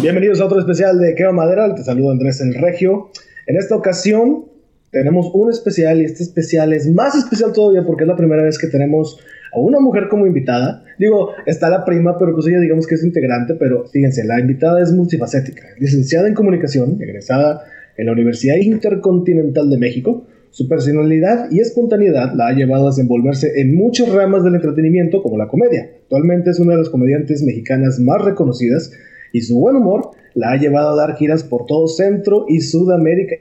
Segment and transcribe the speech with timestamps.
[0.00, 1.74] Bienvenidos a otro especial de Quema Madera.
[1.74, 3.10] Te saludo Andrés el Regio.
[3.48, 4.44] En esta ocasión
[4.92, 8.58] tenemos un especial y este especial es más especial todavía porque es la primera vez
[8.60, 9.18] que tenemos
[9.52, 10.84] a una mujer como invitada.
[11.00, 14.80] Digo, está la prima, pero pues ella digamos que es integrante, pero fíjense, la invitada
[14.80, 15.64] es multifacética.
[15.80, 17.64] Licenciada en comunicación, egresada
[17.96, 20.28] en la Universidad Intercontinental de México.
[20.50, 25.36] Su personalidad y espontaneidad la ha llevado a desenvolverse en muchas ramas del entretenimiento como
[25.36, 25.90] la comedia.
[26.02, 28.92] Actualmente es una de las comediantes mexicanas más reconocidas
[29.32, 33.36] y su buen humor la ha llevado a dar giras por todo Centro y Sudamérica.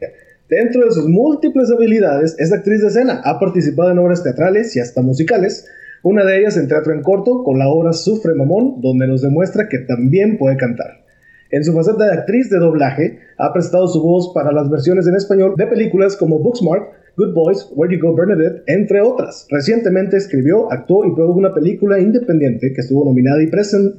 [0.49, 4.79] Dentro de sus múltiples habilidades, es actriz de escena, ha participado en obras teatrales y
[4.79, 5.67] hasta musicales,
[6.03, 9.67] una de ellas en teatro en corto con la obra Sufre Mamón, donde nos demuestra
[9.67, 11.03] que también puede cantar.
[11.49, 15.15] En su faceta de actriz de doblaje, ha prestado su voz para las versiones en
[15.15, 19.47] español de películas como Booksmart, Good Boys, Where You Go Bernadette, entre otras.
[19.49, 23.49] Recientemente escribió, actuó y produjo una película independiente que estuvo nominada y,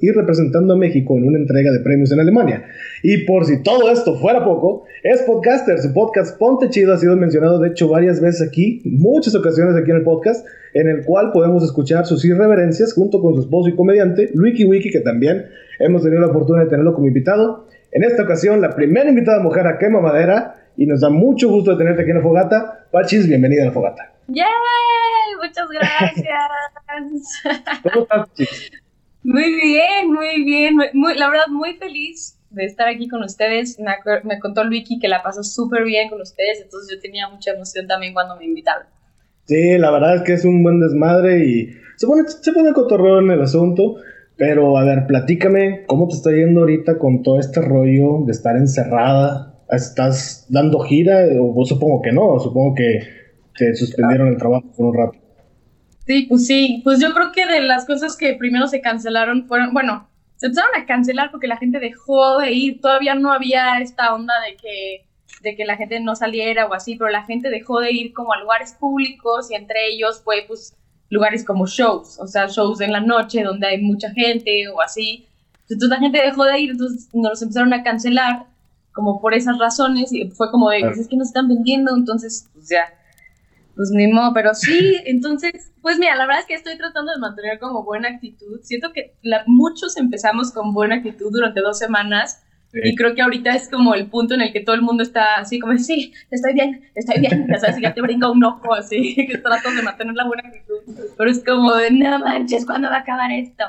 [0.01, 2.67] y representando a México en una entrega de premios en Alemania.
[3.03, 5.81] Y por si todo esto fuera poco, es podcaster.
[5.81, 9.91] Su podcast Ponte Chido ha sido mencionado de hecho varias veces aquí, muchas ocasiones aquí
[9.91, 13.75] en el podcast, en el cual podemos escuchar sus irreverencias junto con su esposo y
[13.75, 15.47] comediante, Luiki Wiki, que también
[15.81, 17.67] hemos tenido la fortuna de tenerlo como invitado.
[17.91, 21.73] En esta ocasión, la primera invitada mujer a Quema Madera y nos da mucho gusto
[21.73, 22.87] de tenerte aquí en la fogata.
[22.93, 24.13] Pachis, bienvenida a la fogata.
[24.29, 24.47] ¡Yay!
[25.43, 27.43] Muchas gracias.
[27.83, 28.71] ¿Cómo estás, Pachis?
[29.25, 30.77] Muy bien, muy bien.
[30.95, 33.81] Muy, la verdad, muy feliz de estar aquí con ustedes.
[33.81, 33.91] Me,
[34.23, 37.89] me contó Luiki que la pasó súper bien con ustedes, entonces yo tenía mucha emoción
[37.89, 38.87] también cuando me invitaron.
[39.47, 43.19] Sí, la verdad es que es un buen desmadre y se pone, se pone cotorreo
[43.19, 43.97] en el asunto.
[44.37, 48.57] Pero a ver, platícame, ¿cómo te está yendo ahorita con todo este rollo de estar
[48.57, 49.58] encerrada?
[49.71, 51.27] ¿Estás dando gira?
[51.41, 53.19] O supongo que no, supongo que
[53.57, 55.19] te suspendieron el trabajo por un rato.
[56.07, 59.75] Sí, pues sí, pues yo creo que de las cosas que primero se cancelaron fueron,
[59.75, 64.15] bueno, se empezaron a cancelar porque la gente dejó de ir, todavía no había esta
[64.15, 65.07] onda de que,
[65.43, 68.33] de que la gente no saliera o así, pero la gente dejó de ir como
[68.33, 70.75] a lugares públicos y entre ellos fue pues
[71.11, 75.27] lugares como shows, o sea, shows en la noche donde hay mucha gente o así.
[75.63, 78.47] Entonces la gente dejó de ir, entonces nos empezaron a cancelar
[78.99, 82.69] como por esas razones y fue como de, es que nos están vendiendo, entonces pues
[82.69, 82.93] ya,
[83.77, 87.21] pues ni modo, pero sí, entonces, pues mira, la verdad es que estoy tratando de
[87.21, 89.15] mantener como buena actitud, siento que
[89.47, 92.43] muchos empezamos con buena actitud durante dos semanas
[92.73, 95.37] y creo que ahorita es como el punto en el que todo el mundo está
[95.37, 99.15] así como, sí, estoy bien, estoy bien, ya sabes, ya te brinca un ojo así,
[99.31, 100.81] que trato de mantener la buena actitud,
[101.17, 103.63] pero es como de, no manches, ¿cuándo va a acabar esto?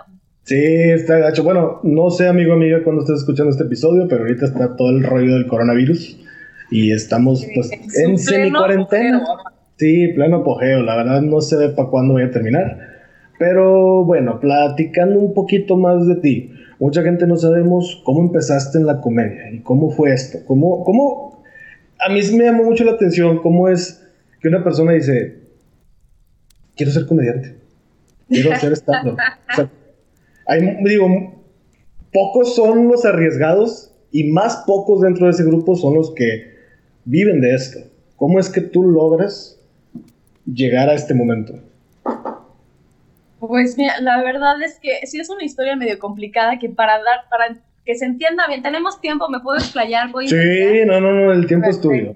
[0.49, 1.43] Sí, está gacho.
[1.43, 5.03] Bueno, no sé, amigo, amiga, cuando estés escuchando este episodio, pero ahorita está todo el
[5.03, 6.17] rollo del coronavirus
[6.71, 9.23] y estamos pues en semi-cuarentena.
[9.77, 10.81] Sí, pleno apogeo.
[10.81, 12.79] La verdad no sé de para cuándo voy a terminar.
[13.37, 16.51] Pero bueno, platicando un poquito más de ti.
[16.79, 20.39] Mucha gente no sabemos cómo empezaste en la comedia y cómo fue esto.
[20.47, 21.43] Cómo, cómo...
[21.99, 24.03] A mí me llamó mucho la atención cómo es
[24.41, 25.41] que una persona dice,
[26.75, 27.55] quiero ser comediante,
[28.27, 29.16] quiero ser stand o
[29.55, 29.69] sea,
[30.83, 31.07] digo,
[32.11, 36.57] pocos son los arriesgados y más pocos dentro de ese grupo son los que
[37.05, 37.79] viven de esto.
[38.15, 39.59] ¿Cómo es que tú logras
[40.45, 41.53] llegar a este momento?
[43.39, 47.29] Pues mira, la verdad es que sí es una historia medio complicada que para dar,
[47.29, 51.31] para que se entienda bien, tenemos tiempo, me puedo explayar, voy Sí, no, no, no,
[51.31, 52.16] el tiempo es tuyo.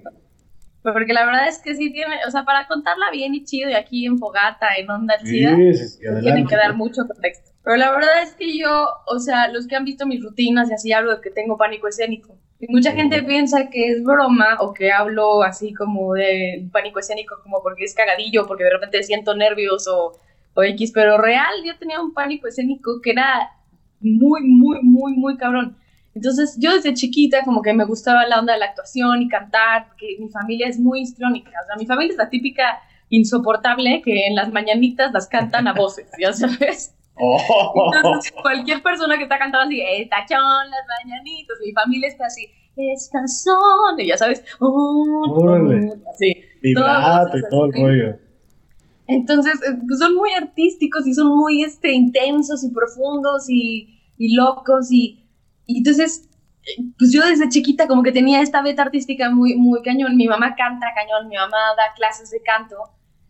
[0.82, 3.74] Porque la verdad es que sí tiene, o sea, para contarla bien y chido y
[3.74, 7.53] aquí en fogata, en onda chida, tiene que dar mucho contexto.
[7.64, 10.74] Pero la verdad es que yo, o sea, los que han visto mis rutinas y
[10.74, 12.36] así hablo de que tengo pánico escénico.
[12.60, 17.36] Y mucha gente piensa que es broma o que hablo así como de pánico escénico,
[17.42, 20.14] como porque es cagadillo, porque de repente siento nervios o,
[20.54, 23.50] o X, pero real yo tenía un pánico escénico que era
[24.00, 25.78] muy, muy, muy, muy cabrón.
[26.16, 29.88] Entonces yo desde chiquita como que me gustaba la onda de la actuación y cantar,
[29.88, 31.52] porque mi familia es muy histriónica.
[31.64, 35.74] O sea, mi familia es la típica insoportable que en las mañanitas las cantan a
[35.74, 36.94] voces, ya sabes.
[37.16, 42.48] Entonces, cualquier persona que está cantando así, estas son las mañanitas, mi familia está así,
[42.76, 46.36] estas son, y ya sabes, oh, así.
[46.62, 48.20] y todo el rollo.
[49.08, 54.92] Entonces, eh, son muy artísticos y son muy este, intensos y profundos y, y locos
[54.92, 55.28] y,
[55.68, 56.30] y entonces
[56.98, 60.16] pues yo desde chiquita como que tenía esta beta artística muy, muy cañón.
[60.16, 62.76] Mi mamá canta cañón, mi mamá da clases de canto.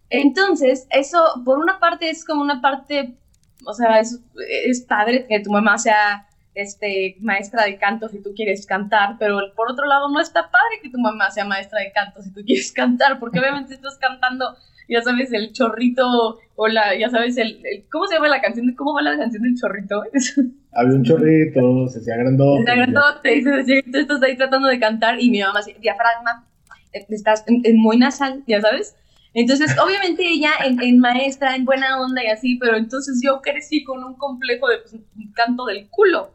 [0.10, 3.18] Entonces, eso por una parte es como una parte
[3.66, 4.20] o sea, es,
[4.66, 9.40] es padre que tu mamá sea este, maestra de canto si tú quieres cantar, pero
[9.56, 12.42] por otro lado no está padre que tu mamá sea maestra de canto si tú
[12.46, 14.56] quieres cantar, porque obviamente estás cantando
[14.88, 17.62] ya sabes, el chorrito o la, ya sabes, el,
[17.92, 18.74] ¿cómo se llama la canción?
[18.76, 20.04] ¿Cómo va la canción del chorrito?
[20.74, 22.64] Había un chorrito, se hacía grandote.
[22.64, 26.46] Se hacía grandote, y tú estás ahí tratando de cantar y mi mamá así, diafragma,
[26.92, 27.46] eh, estás
[27.76, 28.96] muy nasal, ya sabes.
[29.34, 34.04] Entonces, obviamente ella en, maestra, en buena onda y así, pero entonces yo crecí con
[34.04, 34.96] un complejo de pues,
[35.34, 36.32] canto del culo.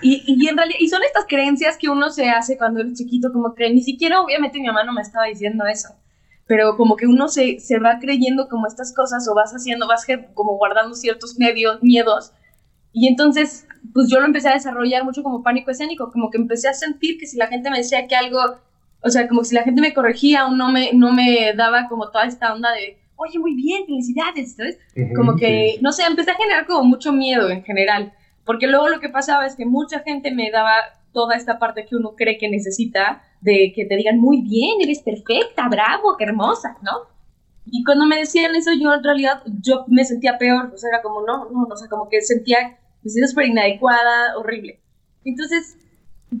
[0.00, 3.30] Y, y, en realidad, y son estas creencias que uno se hace cuando eres chiquito,
[3.32, 5.90] como que ni siquiera, obviamente mi mamá no me estaba diciendo eso,
[6.46, 10.06] pero como que uno se, se va creyendo como estas cosas o vas haciendo, vas
[10.32, 12.32] como guardando ciertos medios, miedos.
[12.94, 16.68] Y entonces, pues yo lo empecé a desarrollar mucho como pánico escénico, como que empecé
[16.68, 18.38] a sentir que si la gente me decía que algo
[19.04, 22.10] o sea, como si la gente me corregía o no me, no me daba como
[22.10, 24.78] toda esta onda de, oye, muy bien, felicidades, ¿sabes?
[25.14, 28.14] como que, no sé, empecé a generar como mucho miedo en general,
[28.44, 30.72] porque luego lo que pasaba es que mucha gente me daba
[31.12, 35.00] toda esta parte que uno cree que necesita, de que te digan, muy bien, eres
[35.00, 37.14] perfecta, bravo, qué hermosa, ¿no?
[37.66, 41.02] Y cuando me decían eso, yo en realidad, yo me sentía peor, o sea, era
[41.02, 44.80] como, no, no, o sea, como que sentía, me sentía súper inadecuada, horrible.
[45.24, 45.76] Entonces,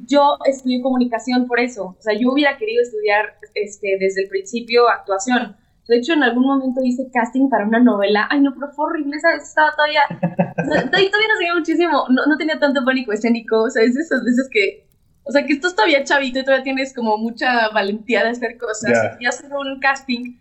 [0.06, 1.96] yo estudié comunicación por eso.
[1.98, 5.56] O sea, yo hubiera querido estudiar este, desde el principio actuación.
[5.88, 8.26] De hecho, en algún momento hice casting para una novela.
[8.30, 9.48] Ay, no, pero fue horrible, ¿sabes?
[9.48, 10.00] Estaba todavía.
[10.56, 12.04] todavía no seguía muchísimo.
[12.08, 13.62] No, no, tenía tanto pánico escénico.
[13.62, 14.86] O sea, es esas veces que.
[15.24, 18.90] O sea, que estás todavía chavito y todavía tienes como mucha valentía de hacer cosas.
[18.90, 19.16] Yeah.
[19.20, 20.38] Y hacer un casting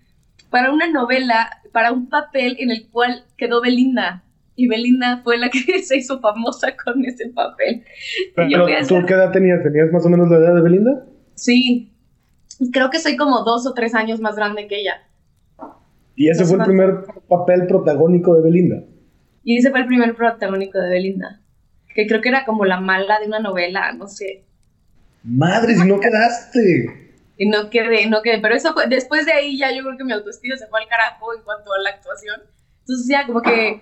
[0.49, 4.23] para una novela, para un papel en el cual quedó Belinda
[4.55, 7.83] y Belinda fue la que se hizo famosa con ese papel.
[8.35, 9.63] Pero, ¿tú qué edad tenías?
[9.63, 11.05] ¿Tenías más o menos la edad de Belinda?
[11.35, 11.91] Sí,
[12.71, 15.07] creo que soy como dos o tres años más grande que ella.
[16.15, 18.83] ¿Y ese fue el primer papel protagónico de Belinda?
[19.43, 21.41] Y ese fue el primer protagónico de Belinda,
[21.95, 24.43] que creo que era como la mala de una novela, no sé.
[25.23, 27.13] Madre, si no quedaste.
[27.37, 30.03] Y no quedé, no quedé, pero eso fue, después de ahí ya yo creo que
[30.03, 32.41] mi autoestima se fue al carajo en cuanto a la actuación.
[32.81, 33.81] Entonces ya como que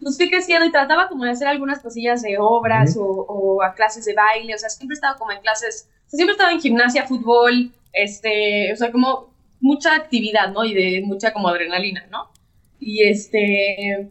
[0.00, 4.04] pues fui creciendo y trataba como de hacer algunas cosillas de obras o, a clases
[4.04, 6.50] de baile, o sea, siempre he estado como en clases, o sea, siempre he estado
[6.50, 10.64] en gimnasia, fútbol, este, o sea, como mucha actividad, ¿no?
[10.64, 12.30] Y de mucha como adrenalina, ¿no?
[12.78, 14.08] Y este,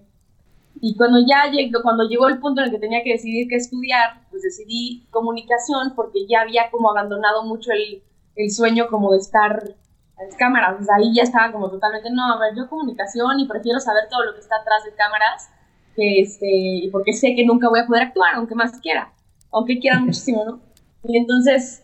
[0.81, 3.55] y cuando ya llegó, cuando llegó el punto en el que tenía que decidir qué
[3.55, 8.03] estudiar, pues decidí comunicación porque ya había como abandonado mucho el,
[8.35, 9.63] el sueño como de estar
[10.17, 13.39] a las cámaras, o sea, ahí ya estaba como totalmente, no, a ver, yo comunicación
[13.39, 15.49] y prefiero saber todo lo que está atrás de cámaras
[15.97, 19.13] este, porque sé que nunca voy a poder actuar, aunque más quiera,
[19.51, 20.61] aunque quiera muchísimo, ¿no?
[21.03, 21.83] Y entonces,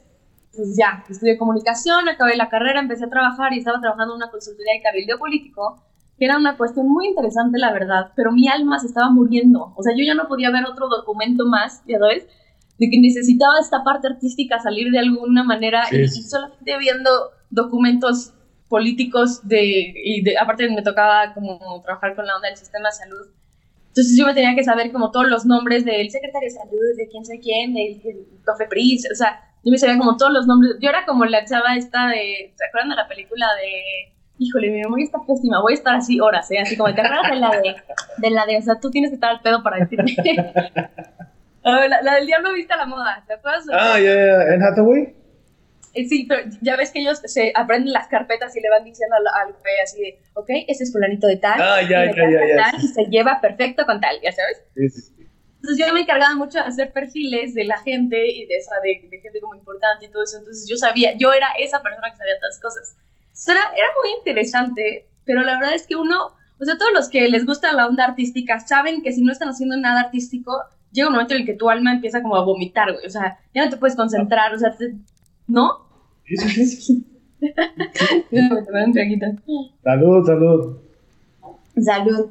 [0.56, 4.31] pues ya, estudié comunicación, acabé la carrera, empecé a trabajar y estaba trabajando en una
[4.31, 5.81] consultoría de cabildeo político,
[6.18, 9.74] que era una cuestión muy interesante, la verdad, pero mi alma se estaba muriendo.
[9.75, 12.27] O sea, yo ya no podía ver otro documento más, ya sabes,
[12.77, 17.10] de que necesitaba esta parte artística salir de alguna manera y, solamente viendo
[17.50, 18.33] documentos
[18.68, 22.95] políticos de, y de, aparte me tocaba como trabajar con la onda del sistema de
[22.95, 23.27] salud,
[23.94, 27.07] entonces yo me tenía que saber como todos los nombres del secretario de salud, de
[27.10, 28.25] quién sé quién, del, del
[28.68, 30.78] Pris, o sea, yo me sabía como todos los nombres.
[30.81, 34.81] Yo era como la chava esta de, ¿se acuerdan de la película de, híjole, mi
[34.81, 36.57] memoria está pésima, voy a estar así horas, ¿eh?
[36.57, 37.75] Así como, ¿te acuerdas de la de,
[38.18, 40.16] de la de, o sea, tú tienes que estar al pedo para decirme.
[41.63, 43.66] la, la, del diablo vista la moda, ¿te acuerdas?
[43.72, 45.13] Ah, ya, ya, ¿en Hathaway?
[45.94, 49.54] Sí, pero ya ves que ellos se aprenden las carpetas y le van diciendo al,
[49.54, 52.24] güey así de, ok, ese es fulanito de tal, ah, ya, ya,
[52.56, 54.63] ya, y se lleva perfecto con tal, ya sabes.
[55.63, 59.08] Entonces yo me encargaba mucho de hacer perfiles de la gente y de esa, de,
[59.22, 60.38] gente como importante y todo eso.
[60.39, 62.98] Entonces yo sabía, yo era esa persona que sabía todas cosas.
[63.48, 67.29] era, era muy interesante, pero la verdad es que uno, o sea, todos los que
[67.29, 70.51] les gusta la onda artística saben que si no están haciendo nada artístico,
[70.91, 73.06] llega un momento en el que tu alma empieza como a vomitar, güey.
[73.06, 74.75] O sea, ya no te puedes concentrar, o sea,
[75.48, 75.88] ¿no?
[79.84, 80.78] salud, salud.
[81.82, 82.30] Salud.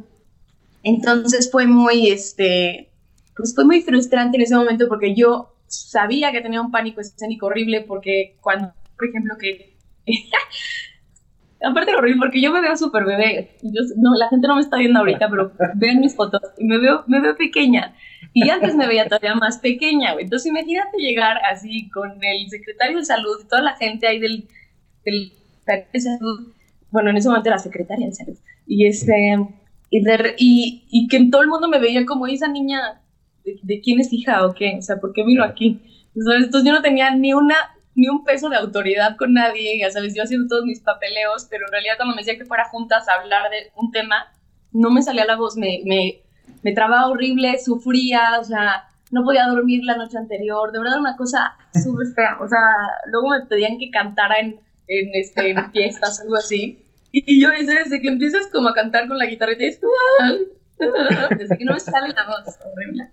[0.83, 2.91] Entonces fue muy, este,
[3.37, 7.47] pues fue muy frustrante en ese momento porque yo sabía que tenía un pánico escénico
[7.47, 9.77] horrible porque cuando, por ejemplo, que...
[11.65, 13.57] Aparte horrible porque yo me veo súper bebé.
[13.63, 16.79] Yo, no, la gente no me está viendo ahorita, pero vean mis fotos y me
[16.79, 17.95] veo, me veo pequeña.
[18.33, 20.25] Y antes me veía todavía más pequeña, güey.
[20.25, 24.49] Entonces imagínate llegar así con el secretario de salud y toda la gente ahí del,
[25.05, 25.33] del
[25.93, 26.53] de salud.
[26.91, 28.37] Bueno, en ese momento era secretaria de salud.
[28.67, 29.37] Y este,
[29.91, 29.99] y,
[30.39, 33.01] y, y, que todo el mundo me veía como esa niña,
[33.45, 34.77] ¿de, quién es hija o qué?
[34.79, 35.81] O sea, ¿por qué vino aquí?
[36.15, 37.57] Entonces yo no tenía ni una
[37.95, 41.67] ni un peso de autoridad con nadie, ya sabes, yo haciendo todos mis papeleos, pero
[41.67, 44.33] en realidad cuando me decía que fuera juntas a hablar de un tema,
[44.73, 46.23] no me salía la voz, me, me,
[46.63, 51.17] me trababa horrible, sufría, o sea, no podía dormir la noche anterior, de verdad una
[51.17, 52.59] cosa súper fea, o sea,
[53.07, 54.59] luego me pedían que cantara en,
[54.89, 56.83] en, este, en fiestas, algo así,
[57.13, 59.57] Y yo desde que empiezas como a cantar con la guitarra y
[61.37, 63.11] desde que no me sale la voz, horrible.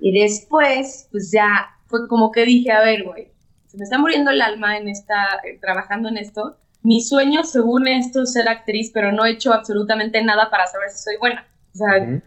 [0.00, 3.31] Y después, pues ya fue como que dije, a ver, güey,
[3.72, 6.58] se me está muriendo el alma en esta, eh, trabajando en esto.
[6.82, 10.90] Mi sueño, según esto, es ser actriz, pero no he hecho absolutamente nada para saber
[10.90, 11.46] si soy buena.
[11.74, 12.20] O sea,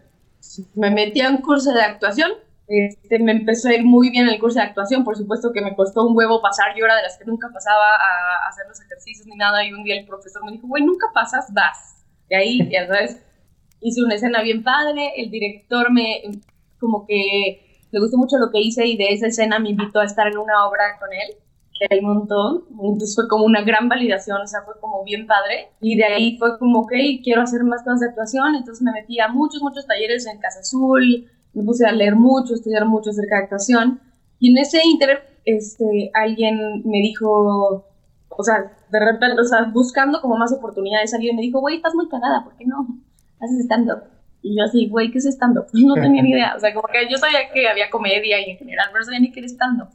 [0.74, 2.32] me metí a un curso de actuación,
[2.66, 5.76] este, me empezó a ir muy bien el curso de actuación, por supuesto que me
[5.76, 9.24] costó un huevo pasar, yo era de las que nunca pasaba a hacer los ejercicios
[9.28, 12.04] ni nada, y un día el profesor me dijo, güey, nunca pasas, vas.
[12.28, 13.22] Y ahí, ya sabes,
[13.80, 16.22] hice una escena bien padre, el director me,
[16.80, 20.04] como que le gustó mucho lo que hice y de esa escena me invitó a
[20.04, 21.36] estar en una obra con él,
[21.78, 25.26] que hay un montón, entonces fue como una gran validación, o sea, fue como bien
[25.26, 28.92] padre, y de ahí fue como, ok, quiero hacer más cosas de actuación, entonces me
[28.92, 33.10] metí a muchos, muchos talleres en Casa Azul, me puse a leer mucho, estudiar mucho
[33.10, 34.00] acerca de actuación.
[34.38, 37.86] Y en ese inter, este, alguien me dijo,
[38.28, 41.94] o sea, de repente, o sea, buscando como más oportunidades, alguien me dijo, güey, estás
[41.94, 42.86] muy cagada, ¿por qué no
[43.40, 44.02] haces stand-up?
[44.46, 45.66] Y yo así, güey, ¿qué es stand-up?
[45.72, 46.54] No tenía ni idea.
[46.56, 49.18] O sea, como que yo sabía que había comedia y en general, pero no sabía
[49.18, 49.88] ni qué era stand-up.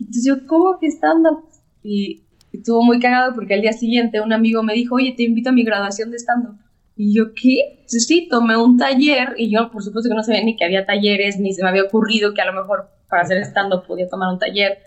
[0.00, 1.44] Entonces yo, ¿cómo que stand-up?
[1.84, 2.22] Y,
[2.52, 5.52] estuvo muy cagado porque al día siguiente un amigo me dijo, oye, te invito a
[5.52, 6.56] mi graduación de stand-up.
[6.96, 7.84] Y yo, ¿qué?
[7.86, 10.86] Sí, sí, tomé un taller y yo, por supuesto que no sabía ni que había
[10.86, 14.32] talleres, ni se me había ocurrido que a lo mejor para hacer stand-up podía tomar
[14.32, 14.78] un taller.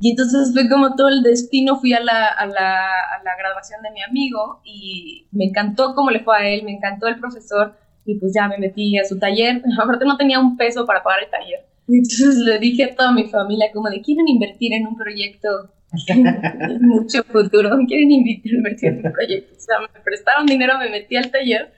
[0.00, 3.82] Y entonces fue como todo el destino, fui a la, a, la, a la graduación
[3.82, 7.74] de mi amigo y me encantó cómo le fue a él, me encantó el profesor
[8.08, 9.62] y pues ya me metí a su taller.
[9.78, 11.60] Aparte no tenía un peso para pagar el taller.
[11.86, 15.48] Entonces le dije a toda mi familia como de, ¿quieren invertir en un proyecto
[16.80, 19.54] mucho futuro, quieren invertir en un proyecto.
[19.56, 21.72] O sea, me prestaron dinero, me metí al taller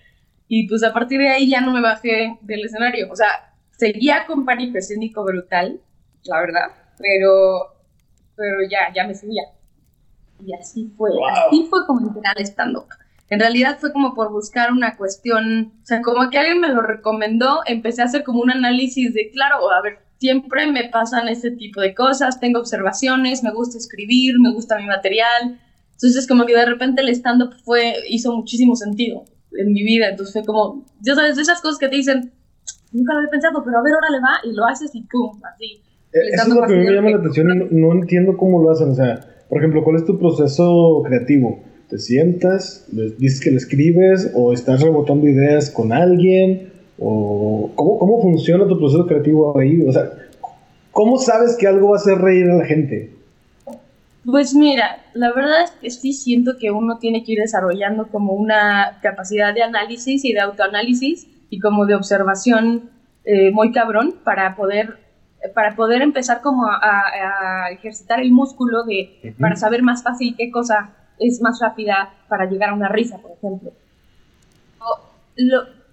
[0.48, 3.10] y pues a partir de ahí ya no me bajé del escenario.
[3.10, 5.80] O sea, seguía con pánico escénico brutal,
[6.24, 6.66] la verdad,
[6.98, 7.76] pero,
[8.36, 9.42] pero ya, ya me subía.
[10.44, 11.10] Y así fue,
[11.46, 12.86] así fue como entré al stand-up.
[13.30, 16.82] En realidad fue como por buscar una cuestión, o sea, como que alguien me lo
[16.82, 21.52] recomendó, empecé a hacer como un análisis de, claro, a ver, siempre me pasan este
[21.52, 25.60] tipo de cosas, tengo observaciones, me gusta escribir, me gusta mi material.
[25.92, 29.24] Entonces como que de repente el stand-up fue, hizo muchísimo sentido
[29.56, 30.08] en mi vida.
[30.08, 32.32] Entonces fue como, ya sabes, esas cosas que te dicen,
[32.92, 35.40] nunca lo había pensado, pero a ver, ahora le va y lo haces y pum,
[35.44, 35.80] así.
[36.12, 38.70] Eh, eso es lo que me llama la atención y no, no, entiendo cómo lo
[38.72, 38.90] hacen.
[38.90, 41.62] O sea, por ejemplo, ¿cuál es tu proceso creativo?
[41.90, 42.86] ¿Te sientas,
[43.18, 46.72] dices que le escribes o estás rebotando ideas con alguien?
[47.00, 49.82] ¿O cómo, cómo funciona tu proceso creativo ahí?
[49.82, 50.08] O sea,
[50.92, 53.10] ¿cómo sabes que algo va a hacer reír a la gente?
[54.24, 58.34] Pues mira, la verdad es que sí siento que uno tiene que ir desarrollando como
[58.34, 62.90] una capacidad de análisis y de autoanálisis y como de observación
[63.24, 64.98] eh, muy cabrón para poder
[65.54, 70.90] para poder empezar como a, ejercitar el músculo de para saber más fácil qué cosa
[71.20, 73.72] es más rápida para llegar a una risa, por ejemplo.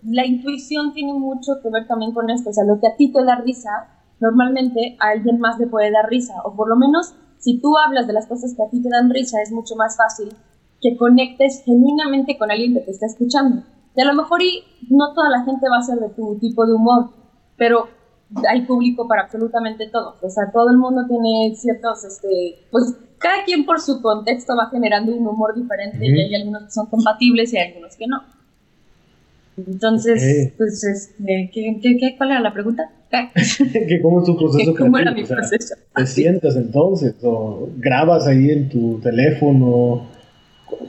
[0.04, 3.12] la intuición tiene mucho que ver también con esto, o sea, lo que a ti
[3.12, 3.88] te da risa,
[4.20, 8.08] normalmente a alguien más le puede dar risa, o por lo menos si tú hablas
[8.08, 10.30] de las cosas que a ti te dan risa, es mucho más fácil
[10.82, 13.64] que conectes genuinamente con alguien que te está escuchando.
[13.96, 16.66] Y a lo mejor y no toda la gente va a ser de tu tipo
[16.66, 17.10] de humor,
[17.58, 17.88] pero
[18.50, 20.16] hay público para absolutamente todo.
[20.22, 24.70] O sea, todo el mundo tiene ciertos, este, pues cada quien por su contexto va
[24.70, 28.24] generando un humor diferente y hay algunos que son compatibles y hay algunos que no.
[29.58, 32.92] Entonces, pues, este, ¿qué, qué, cuál era la pregunta?
[33.10, 35.76] que cómo es tu proceso ¿Cómo era mi proceso?
[35.96, 40.06] ¿Te sientas entonces o grabas ahí en tu teléfono?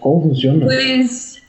[0.00, 0.66] ¿Cómo funciona?
[0.66, 1.42] Pues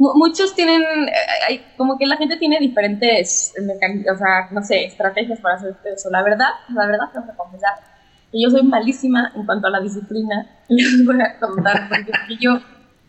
[0.00, 5.56] muchos tienen, eh, como que la gente tiene diferentes, o sea, no sé, estrategias para
[5.56, 6.08] hacer eso.
[6.10, 7.74] La verdad, la verdad, tengo que confesar
[8.32, 10.48] que yo soy malísima en cuanto a la disciplina.
[10.68, 12.58] Les voy a contar, porque yo,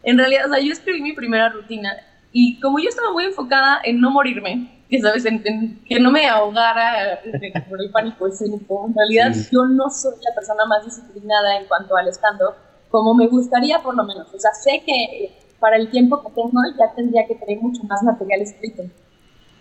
[0.03, 1.93] en realidad, o sea, yo escribí mi primera rutina
[2.33, 6.27] y como yo estaba muy enfocada en no morirme, que sabes, en, que no me
[6.27, 7.19] ahogara
[7.69, 11.95] por el pánico escénico, en realidad yo no soy la persona más disciplinada en cuanto
[11.95, 12.55] al stand-up,
[12.89, 14.33] como me gustaría por lo menos.
[14.33, 18.03] O sea, sé que para el tiempo que tengo ya tendría que tener mucho más
[18.03, 18.83] material escrito.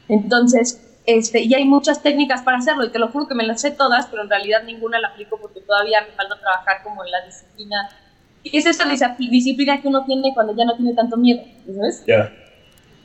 [0.09, 3.61] Entonces, este, y hay muchas técnicas para hacerlo, y te lo juro que me las
[3.61, 7.13] sé todas, pero en realidad ninguna la aplico porque todavía me falta trabajar como en
[7.13, 7.89] la disciplina.
[8.43, 8.85] Y es esa
[9.17, 12.05] disciplina que uno tiene cuando ya no tiene tanto miedo, ¿sabes?
[12.07, 12.33] Ya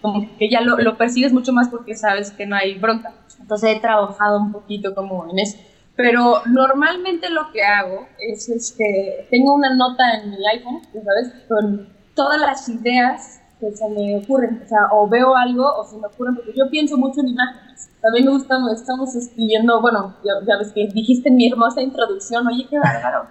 [0.05, 3.11] como que ya lo, lo, persigues mucho más porque sabes que no hay bronca.
[3.39, 5.57] Entonces he trabajado un poquito como en eso.
[5.95, 11.33] Pero normalmente lo que hago es, este, tengo una nota en mi iPhone, ¿sabes?
[11.47, 15.97] Con todas las ideas que se me ocurren, o sea, o veo algo o se
[15.97, 17.89] me ocurren, porque yo pienso mucho en imágenes.
[18.01, 22.65] También me gusta, estamos escribiendo, bueno, ya, ves que dijiste en mi hermosa introducción, oye,
[22.69, 23.27] qué bárbaro.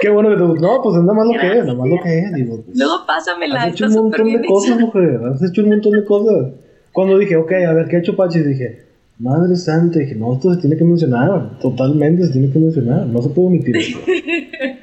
[0.00, 0.66] Qué bueno que te gustó.
[0.66, 2.32] No, pues es nada más lo que es, nada más lo que es.
[2.32, 3.62] Digo, pues, Luego pásamela.
[3.62, 5.20] has hecho un montón de cosas, mujer.
[5.32, 6.52] Has hecho un montón de cosas.
[6.92, 8.40] Cuando dije, ok, a ver, ¿qué ha hecho Pachi?
[8.40, 8.86] Dije,
[9.18, 9.98] Madre Santa.
[9.98, 11.58] Dije, no, esto se tiene que mencionar.
[11.60, 13.06] Totalmente se tiene que mencionar.
[13.06, 13.98] No se puede omitir esto.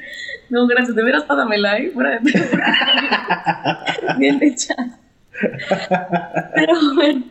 [0.49, 0.95] no, gracias.
[0.95, 1.91] De veras, pásamela, ¿eh?
[1.93, 2.31] Fuera de
[4.17, 4.75] Bien hecha.
[6.55, 7.23] Pero bueno.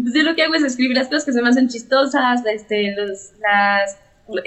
[0.00, 2.94] Pues yo lo que hago es escribir las cosas que se me hacen chistosas, este,
[2.96, 3.98] los, las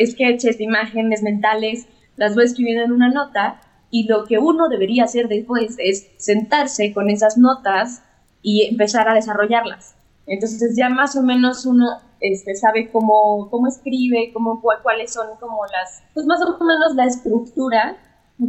[0.04, 1.88] sketches, imágenes mentales,
[2.18, 3.62] las voy escribiendo en una nota
[3.92, 8.01] y lo que uno debería hacer después es sentarse con esas notas
[8.42, 9.96] y empezar a desarrollarlas.
[10.27, 15.66] Entonces ya más o menos uno este, sabe cómo, cómo escribe, cómo, cuáles son como
[15.66, 17.98] las, pues más o menos la estructura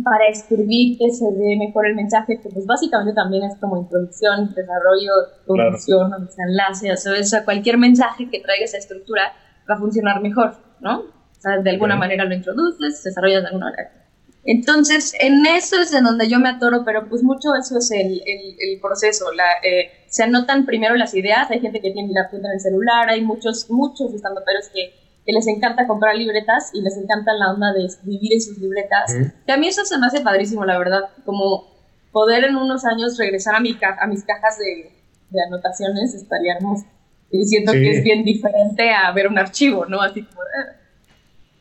[0.03, 4.53] para escribir que se dé mejor el mensaje, que pues básicamente también es como introducción,
[4.55, 5.13] desarrollo,
[5.47, 6.29] conclusión, claro.
[6.49, 9.33] enlace, o sea, cualquier mensaje que traiga esa estructura
[9.69, 11.01] va a funcionar mejor, ¿no?
[11.01, 14.06] O sea, de alguna manera lo introduces, desarrollas de alguna manera.
[14.47, 18.23] Entonces, en eso es en donde yo me atoro, pero pues mucho eso es el,
[18.25, 19.33] el, el proceso.
[19.33, 22.61] La, eh, se anotan primero las ideas, hay gente que tiene la punta en el
[22.61, 27.33] celular, hay muchos, muchos estando es que que les encanta comprar libretas y les encanta
[27.33, 29.12] la onda de escribir en sus libretas.
[29.45, 31.67] Que a mí eso se me hace padrísimo, la verdad, como
[32.12, 34.93] poder en unos años regresar a, mi a mis cajas de,
[35.31, 36.87] de anotaciones estaría hermoso.
[37.33, 40.00] Y siento que es bien diferente a ver un archivo, ¿no?
[40.00, 40.41] Así como...
[40.43, 40.86] Eh.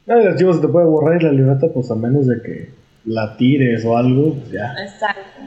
[0.07, 2.69] No, el archivo se te puede borrar y la libreta, pues a menos de que
[3.05, 4.73] la tires o algo, pues ya.
[4.83, 5.41] Exacto.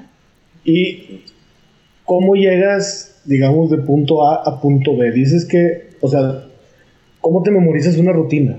[0.65, 1.25] ¿Y
[2.05, 5.13] cómo llegas, digamos, de punto A a punto B?
[5.13, 6.45] Dices que, o sea,
[7.21, 8.59] ¿cómo te memorizas una rutina?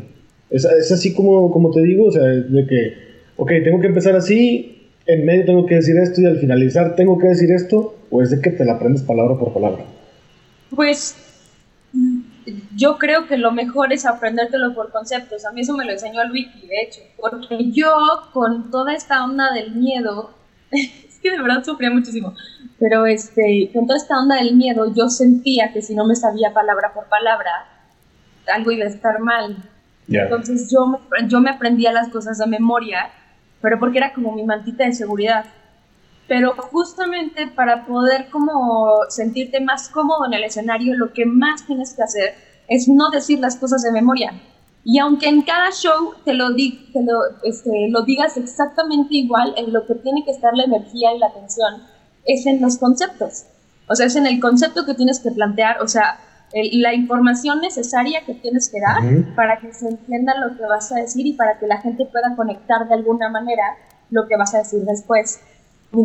[0.49, 2.93] Es, es así como, como te digo, o sea, de que,
[3.35, 7.17] ok, tengo que empezar así, en medio tengo que decir esto y al finalizar tengo
[7.17, 9.83] que decir esto, o es de que te la aprendes palabra por palabra?
[10.75, 11.15] Pues
[12.75, 15.45] yo creo que lo mejor es aprendértelo por conceptos.
[15.45, 17.91] A mí eso me lo enseñó el wiki, de hecho, porque yo
[18.33, 20.31] con toda esta onda del miedo,
[20.71, 22.33] es que de verdad sufría muchísimo,
[22.79, 26.53] pero este, con toda esta onda del miedo yo sentía que si no me sabía
[26.53, 27.51] palabra por palabra,
[28.53, 29.57] algo iba a estar mal.
[30.07, 33.11] Entonces yo me, yo me aprendía las cosas de memoria,
[33.61, 35.45] pero porque era como mi mantita de seguridad.
[36.29, 41.93] Pero justamente para poder como sentirte más cómodo en el escenario, lo que más tienes
[41.93, 42.35] que hacer
[42.69, 44.31] es no decir las cosas de memoria.
[44.85, 49.53] Y aunque en cada show te lo, di, te lo, este, lo digas exactamente igual,
[49.57, 51.83] en lo que tiene que estar la energía y la atención
[52.25, 53.45] es en los conceptos.
[53.89, 55.81] O sea, es en el concepto que tienes que plantear.
[55.81, 56.19] O sea,
[56.53, 59.01] la información necesaria que tienes que dar
[59.35, 62.35] para que se entienda lo que vas a decir y para que la gente pueda
[62.35, 63.63] conectar de alguna manera
[64.11, 65.39] lo que vas a decir después.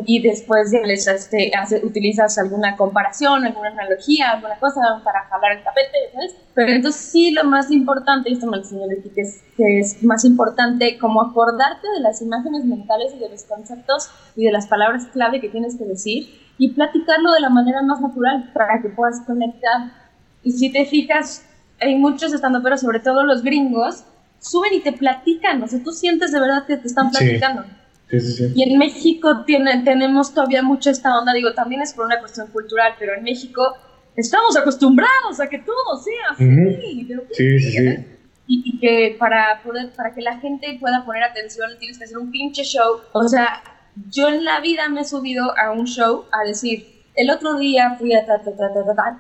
[0.07, 5.63] Y después ya les este, utilizas alguna comparación, alguna analogía, alguna cosa para jalar el
[5.63, 6.35] tapete, ¿sabes?
[6.55, 10.03] Pero entonces sí lo más importante, y esto me lo enseñó que es, que es
[10.03, 14.67] más importante como acordarte de las imágenes mentales y de los conceptos y de las
[14.69, 18.89] palabras clave que tienes que decir y platicarlo de la manera más natural para que
[18.89, 20.05] puedas conectar
[20.45, 21.43] y si te fijas,
[21.81, 24.05] hay muchos estando, pero sobre todo los gringos,
[24.39, 27.63] suben y te platican, o sea, tú sientes de verdad que te están platicando.
[27.63, 27.69] Sí.
[28.11, 32.05] Sí, sí, y en México tiene, tenemos todavía mucho esta onda, digo, también es por
[32.05, 33.75] una cuestión cultural, pero en México
[34.15, 37.07] estamos acostumbrados a que todo sea así.
[37.33, 38.07] sí, sí, sí.
[38.47, 42.19] Y, y, que para poder, para que la gente pueda poner atención, tienes que hacer
[42.19, 43.01] un pinche show.
[43.13, 43.63] O sea,
[44.11, 47.97] yo en la vida me he subido a un show a decir, el otro día
[47.99, 48.27] fui a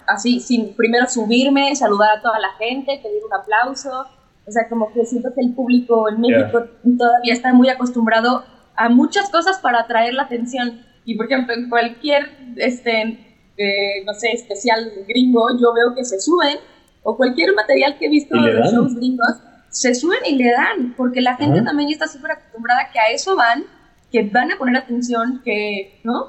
[0.07, 4.07] así, sin primero subirme, saludar a toda la gente, pedir un aplauso.
[4.47, 6.65] O sea, como que siento que el público en México
[6.99, 8.45] todavía está muy acostumbrado
[8.77, 10.83] a muchas cosas para atraer la atención.
[11.05, 13.19] Y por ejemplo, en cualquier, este,
[13.57, 16.59] eh, no sé, especial gringo, yo veo que se suben,
[17.03, 19.35] o cualquier material que he visto de los shows gringos,
[19.69, 23.37] se suben y le dan, porque la gente también está súper acostumbrada que a eso
[23.37, 23.65] van,
[24.11, 26.29] que van a poner atención, que, ¿no?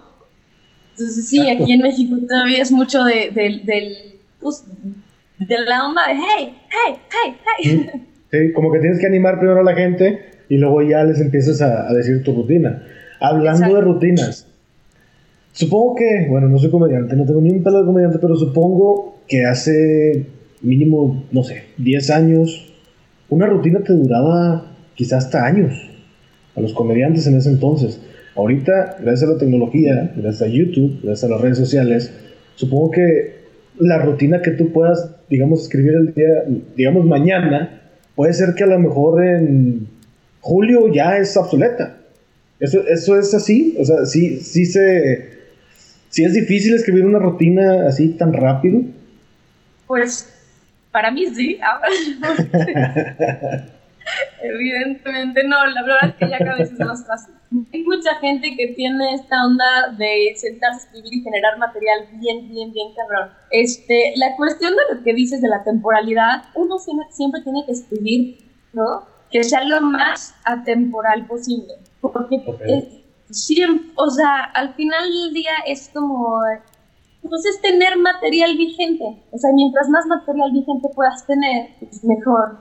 [0.92, 4.66] Entonces sí, aquí en México todavía es mucho de, del, pues,
[5.38, 7.92] de la onda de hey, hey, hey, hey.
[8.32, 11.62] Sí, como que tienes que animar primero a la gente y luego ya les empiezas
[11.62, 12.84] a, decir tu rutina.
[13.20, 14.48] Hablando de rutinas,
[15.52, 19.20] supongo que, bueno, no soy comediante, no tengo ni un pelo de comediante, pero supongo
[19.28, 20.26] que hace
[20.62, 22.74] mínimo, no sé, 10 años,
[23.30, 25.74] una rutina te duraba quizás hasta años
[26.56, 28.02] a los comediantes en ese entonces.
[28.36, 32.14] Ahorita, gracias a la tecnología, gracias a YouTube, gracias a las redes sociales,
[32.56, 33.36] supongo que
[33.80, 36.44] la rutina que tú puedas, digamos, escribir el día,
[36.76, 37.82] digamos, mañana,
[38.16, 39.88] puede ser que a lo mejor en
[40.46, 41.98] julio ya es obsoleta.
[42.60, 45.34] Eso, eso es así, o sea, sí, sí se...
[46.10, 48.82] Sí es difícil escribir una rutina así tan rápido.
[49.88, 50.32] Pues
[50.92, 51.60] para mí sí.
[54.42, 57.34] Evidentemente no, la verdad es que ya cada vez es más fácil.
[57.74, 62.48] Hay mucha gente que tiene esta onda de sentarse a escribir y generar material bien,
[62.50, 63.32] bien, bien cabrón.
[63.52, 68.38] Este, la cuestión de lo que dices de la temporalidad, uno siempre tiene que escribir,
[68.74, 69.15] ¿no?
[69.32, 71.74] Que sea lo más atemporal posible.
[72.02, 72.42] Porque
[73.30, 76.40] siempre, o sea, al final del día es como,
[77.22, 79.24] pues es tener material vigente.
[79.32, 82.60] O sea, mientras más material vigente puedas tener, pues mejor.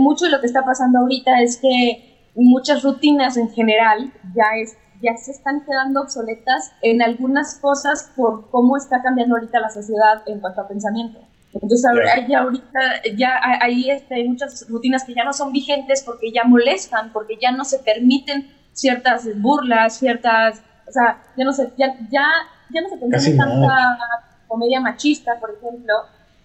[0.00, 4.76] mucho de lo que está pasando ahorita es que muchas rutinas en general ya, es,
[5.02, 10.22] ya se están quedando obsoletas en algunas cosas por cómo está cambiando ahorita la sociedad
[10.26, 11.20] en cuanto a pensamiento.
[11.62, 11.90] Entonces
[12.28, 12.80] ya ahorita
[13.16, 17.52] ya hay este, muchas rutinas que ya no son vigentes porque ya molestan, porque ya
[17.52, 22.26] no se permiten ciertas burlas, ciertas, o sea, ya no se, ya, ya,
[22.70, 23.98] ya no se permite tanta
[24.46, 25.94] comedia machista, por ejemplo,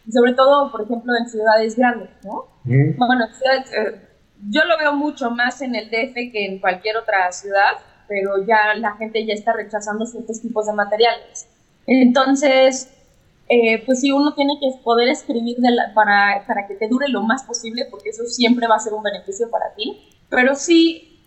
[0.06, 2.46] y sobre todo, por ejemplo, en ciudades grandes, ¿no?
[2.64, 4.08] Bueno, ciudades, eh,
[4.50, 8.74] yo lo veo mucho más en el DF que en cualquier otra ciudad, pero ya
[8.76, 11.48] la gente ya está rechazando ciertos tipos de materiales.
[11.86, 12.90] Entonces,
[13.54, 15.58] eh, pues sí, uno tiene que poder escribir
[15.94, 19.04] para, para que te dure lo más posible, porque eso siempre va a ser un
[19.04, 21.20] beneficio para ti, pero sí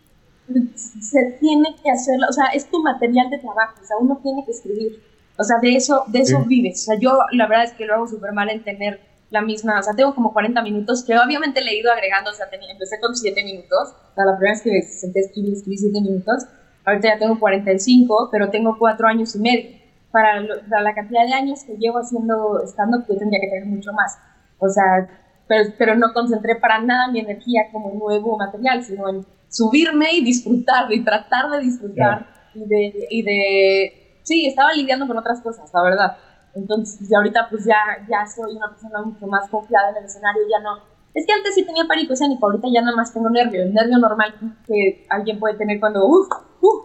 [0.74, 4.42] se tiene que hacer, o sea, es tu material de trabajo, o sea, uno tiene
[4.46, 5.02] que escribir,
[5.37, 7.94] o sea, de eso, de eso vives, o sea, yo la verdad es que lo
[7.94, 11.60] hago súper mal en tener la misma, o sea, tengo como 40 minutos que obviamente
[11.60, 14.62] le he ido agregando, o sea, empecé con 7 minutos, o sea, la primera vez
[14.62, 16.44] que senté escribir, escribí 7 minutos,
[16.87, 19.84] ahorita ya tengo 45, pero tengo 4 años y medio.
[20.14, 24.16] Para, la cantidad de años que llevo haciendo stand-up, yo tendría que tener mucho más.
[24.61, 25.09] O sea,
[25.48, 30.24] pero, pero no concentré para nada mi energía como nuevo material, sino en subirme y
[30.24, 34.20] disfrutar, y tratar de disfrutar, y, de, y de...
[34.22, 36.16] Sí, estaba lidiando con otras cosas, la verdad.
[36.55, 37.77] Entonces, ya ahorita pues ya,
[38.09, 40.79] ya soy una persona mucho más confiada en el escenario, ya no...
[41.12, 43.98] Es que antes sí tenía pánico escénico, ahorita ya nada más tengo nervio, el nervio
[43.98, 44.33] normal
[44.64, 46.29] que alguien puede tener cuando, uff,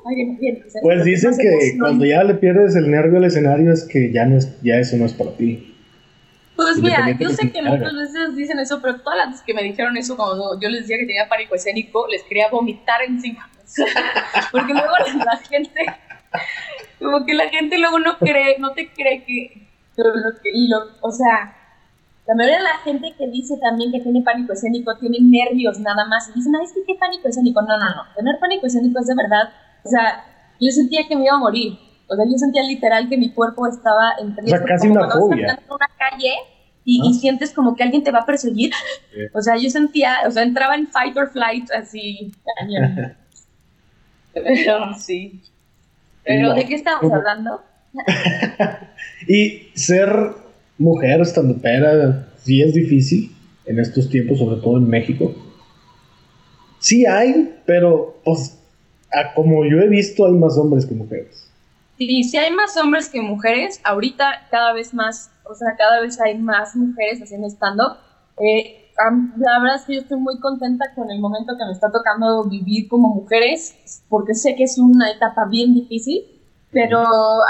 [0.08, 0.64] viene.
[0.82, 4.38] Pues dicen que cuando ya le pierdes el nervio al escenario es que ya, no
[4.38, 5.76] es, ya eso no es para ti.
[6.56, 9.96] Pues mira, yo sé que muchas veces dicen eso, pero todas las que me dijeron
[9.96, 13.50] eso, cuando yo les decía que tenía pánico escénico, les quería vomitar encima.
[14.52, 14.94] Porque luego
[15.26, 15.86] la gente
[17.00, 19.68] como que la gente luego no cree, no te cree que,
[20.54, 21.56] y lo, o sea,
[22.28, 26.06] la mayoría de la gente que dice también que tiene pánico escénico tiene nervios nada
[26.06, 27.62] más y dicen, ay, es que qué pánico escénico.
[27.62, 29.50] No, no, no, tener pánico escénico es de verdad,
[29.84, 30.26] o sea,
[30.60, 33.68] yo sentía que me iba a morir, o sea, yo sentía literal que mi cuerpo
[33.68, 35.60] estaba en O sea, casi una fobia.
[35.68, 36.34] En una calle
[36.84, 38.72] y, sientes como que alguien te va a perseguir.
[39.34, 42.32] O sea, yo sentía, o sea, entraba en fight or flight así.
[45.00, 45.42] sí.
[46.24, 47.62] Pero, ¿de qué estamos hablando?
[49.28, 50.10] y ser
[50.78, 55.36] mujer estando pera sí es difícil en estos tiempos, sobre todo en México.
[56.80, 58.59] Sí hay, pero pues,
[59.36, 61.50] como yo he visto, hay más hombres que mujeres.
[61.98, 63.82] Sí, sí hay más hombres que mujeres.
[63.84, 67.98] Ahorita cada vez más, o sea, cada vez hay más mujeres haciendo stand-up.
[68.42, 68.90] Eh,
[69.38, 72.44] la verdad es que yo estoy muy contenta con el momento que me está tocando
[72.46, 73.76] vivir como mujeres,
[74.10, 76.24] porque sé que es una etapa bien difícil,
[76.72, 77.00] pero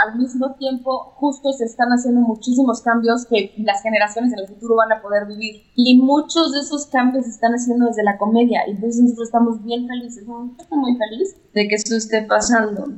[0.05, 4.75] al mismo tiempo justo se están haciendo muchísimos cambios que las generaciones en el futuro
[4.75, 5.63] van a poder vivir.
[5.75, 9.87] Y muchos de esos cambios se están haciendo desde la comedia, entonces nosotros estamos bien
[9.87, 10.25] felices,
[10.59, 12.93] estoy muy feliz de que eso esté pasando,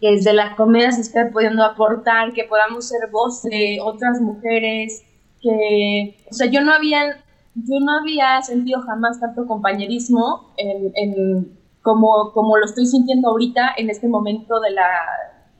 [0.00, 5.02] que desde la comedia se esté pudiendo aportar, que podamos ser voz de otras mujeres,
[5.42, 7.22] que, o sea, yo no había
[7.56, 13.88] yo no había sentido jamás tanto compañerismo en, como, como lo estoy sintiendo ahorita en
[13.88, 14.84] este momento de la,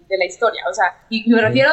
[0.08, 0.62] de la historia.
[0.70, 1.70] O sea, y me refiero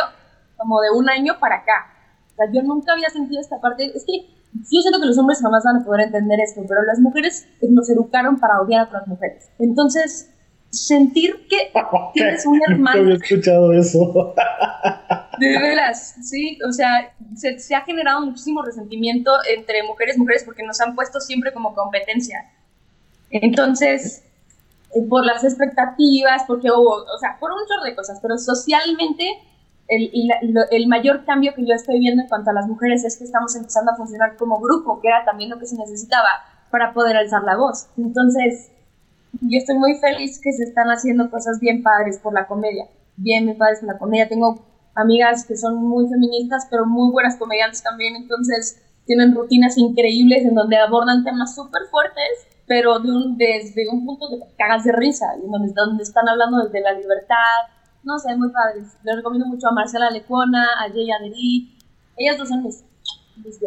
[0.58, 1.94] como de un año para acá.
[2.32, 3.92] O sea, yo nunca había sentido esta parte.
[3.96, 7.00] Es que yo siento que los hombres jamás van a poder entender esto, pero las
[7.00, 9.50] mujeres nos educaron para odiar a otras mujeres.
[9.60, 10.30] Entonces,
[10.74, 11.72] sentir que
[12.14, 12.98] tienes un hermano.
[12.98, 14.34] No había escuchado eso.
[15.40, 20.62] De veras, sí, o sea, se, ha generado muchísimo resentimiento entre mujeres y mujeres porque
[20.64, 22.52] nos han puesto siempre como competencia.
[23.32, 24.24] Entonces,
[25.10, 29.26] por las expectativas, porque hubo, o sea, por un chorro de cosas, pero socialmente
[29.88, 30.12] el,
[30.72, 33.56] el, mayor cambio que yo estoy viendo en cuanto a las mujeres es que estamos
[33.56, 36.30] empezando a funcionar como grupo, que era también lo que se necesitaba
[36.72, 37.88] para poder alzar la voz.
[37.98, 38.72] Entonces,
[39.42, 43.56] yo estoy muy feliz que se están haciendo cosas bien padres por la comedia, bien
[43.58, 44.30] padres por la comedia.
[44.30, 44.64] Tengo
[44.96, 50.56] amigas que son muy feministas, pero muy buenas comediantes también, entonces tienen rutinas increíbles en
[50.56, 55.28] donde abordan temas súper fuertes, pero de un, desde un punto de cagas de risa,
[55.46, 57.70] donde, donde están hablando desde la libertad,
[58.02, 58.98] no sé, muy padres.
[59.04, 61.78] Les recomiendo mucho a Marcela Lecona, a Jay Aderi,
[62.18, 62.84] ellas dos son mis,
[63.46, 63.60] mis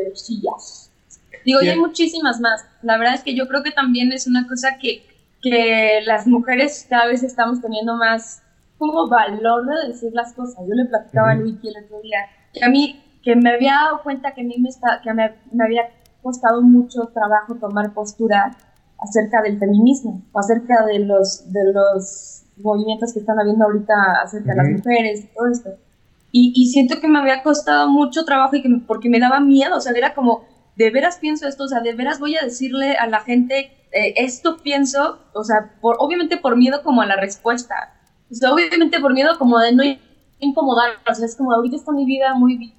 [1.44, 2.66] Digo, y hay muchísimas más.
[2.82, 5.06] La verdad es que yo creo que también es una cosa que,
[5.40, 8.42] que las mujeres cada vez estamos teniendo más
[8.76, 10.64] como valor de decir las cosas.
[10.68, 14.02] Yo le platicaba a Luis el otro día que a mí, que me había dado
[14.02, 15.90] cuenta que a mí me, está, que me, me había
[16.24, 18.56] costado mucho trabajo tomar postura
[18.98, 24.52] acerca del feminismo o acerca de los, de los movimientos que están habiendo ahorita acerca
[24.52, 25.70] de las mujeres y todo esto.
[26.32, 29.76] Y, y, siento que me había costado mucho trabajo y que porque me daba miedo,
[29.76, 30.44] o sea, era como,
[30.76, 34.14] de veras pienso esto, o sea, de veras voy a decirle a la gente, eh,
[34.16, 37.94] esto pienso, o sea, por, obviamente por miedo como a la respuesta,
[38.30, 39.82] o sea, obviamente por miedo como de no
[40.40, 42.74] incomodar, o sea, es como ahorita está mi vida muy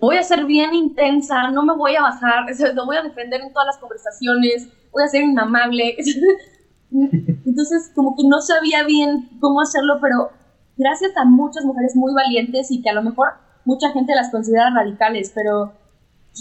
[0.00, 3.52] voy a ser bien intensa, no me voy a bajar, lo voy a defender en
[3.52, 5.96] todas las conversaciones, voy a ser inamable.
[6.90, 10.30] Entonces, como que no sabía bien cómo hacerlo, pero
[10.76, 13.28] gracias a muchas mujeres muy valientes y que a lo mejor
[13.64, 15.72] mucha gente las considera radicales, pero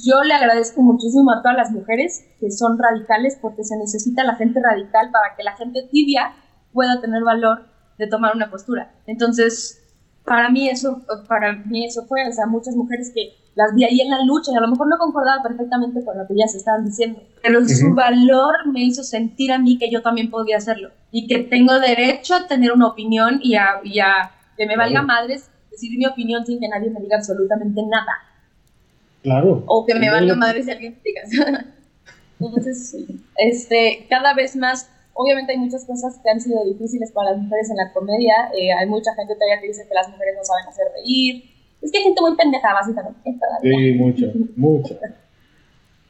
[0.05, 4.35] yo le agradezco muchísimo a todas las mujeres que son radicales porque se necesita la
[4.35, 6.33] gente radical para que la gente tibia
[6.71, 7.65] pueda tener valor
[7.97, 8.93] de tomar una postura.
[9.07, 9.83] Entonces,
[10.23, 14.01] para mí eso, para mí eso fue, o sea, muchas mujeres que las vi ahí
[14.01, 16.85] en la lucha y a lo mejor no concordaba perfectamente con lo que ellas estaban
[16.85, 21.25] diciendo, pero su valor me hizo sentir a mí que yo también podía hacerlo y
[21.25, 25.49] que tengo derecho a tener una opinión y a, y a que me valga madres
[25.71, 28.11] decir mi opinión sin que nadie me diga absolutamente nada.
[29.23, 29.63] Claro.
[29.65, 31.65] O que me valga madres si alguien me diga.
[32.39, 32.95] Entonces,
[33.37, 37.71] este, cada vez más, obviamente hay muchas cosas que han sido difíciles para las mujeres
[37.71, 38.51] en la comedia.
[38.55, 41.91] Eh, hay mucha gente todavía que dice que las mujeres no saben hacer reír, es
[41.91, 43.35] que hay gente muy pendeja, básicamente.
[43.61, 44.99] Sí, mucho, mucho.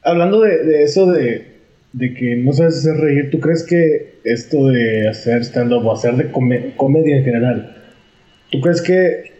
[0.02, 1.60] Hablando de, de eso de,
[1.92, 6.16] de, que no sabes hacer reír, ¿tú crees que esto de hacer stand-up o hacer
[6.16, 7.76] de comedia en general,
[8.50, 9.32] ¿tú crees que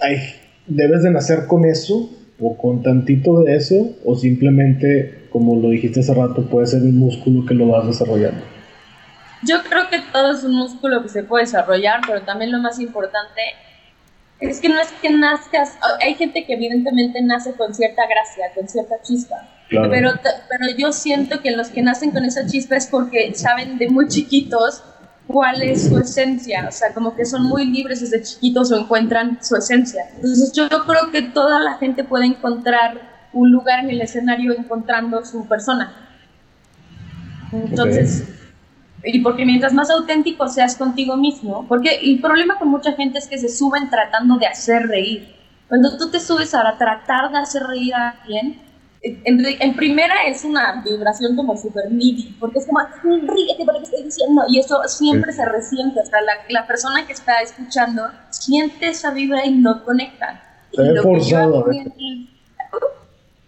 [0.00, 0.18] hay,
[0.66, 2.10] debes de nacer con eso
[2.40, 6.98] o con tantito de eso o simplemente, como lo dijiste hace rato, puede ser un
[6.98, 8.44] músculo que lo vas desarrollando?
[9.46, 12.80] Yo creo que todo es un músculo que se puede desarrollar, pero también lo más
[12.80, 13.40] importante
[14.40, 18.68] es que no es que nazcas, hay gente que evidentemente nace con cierta gracia, con
[18.68, 23.34] cierta chispa, pero, pero yo siento que los que nacen con esa chispa es porque
[23.34, 24.82] saben de muy chiquitos
[25.26, 29.38] cuál es su esencia, o sea, como que son muy libres desde chiquitos o encuentran
[29.42, 30.04] su esencia.
[30.14, 35.24] Entonces yo creo que toda la gente puede encontrar un lugar en el escenario encontrando
[35.24, 36.08] su persona.
[37.52, 38.24] Entonces,
[39.04, 43.28] y porque mientras más auténtico seas contigo mismo, porque el problema con mucha gente es
[43.28, 45.34] que se suben tratando de hacer reír.
[45.68, 48.60] Cuando tú te subes a tratar de hacer reír a alguien,
[49.02, 53.84] en, primera es una vibración como súper midi, porque es como, ríete por lo que
[53.84, 58.88] estoy diciendo, y eso siempre se resiente, hasta la, la, persona que está escuchando siente
[58.88, 60.42] esa vibra y no conecta.
[60.72, 61.92] Se ve forzado a veces.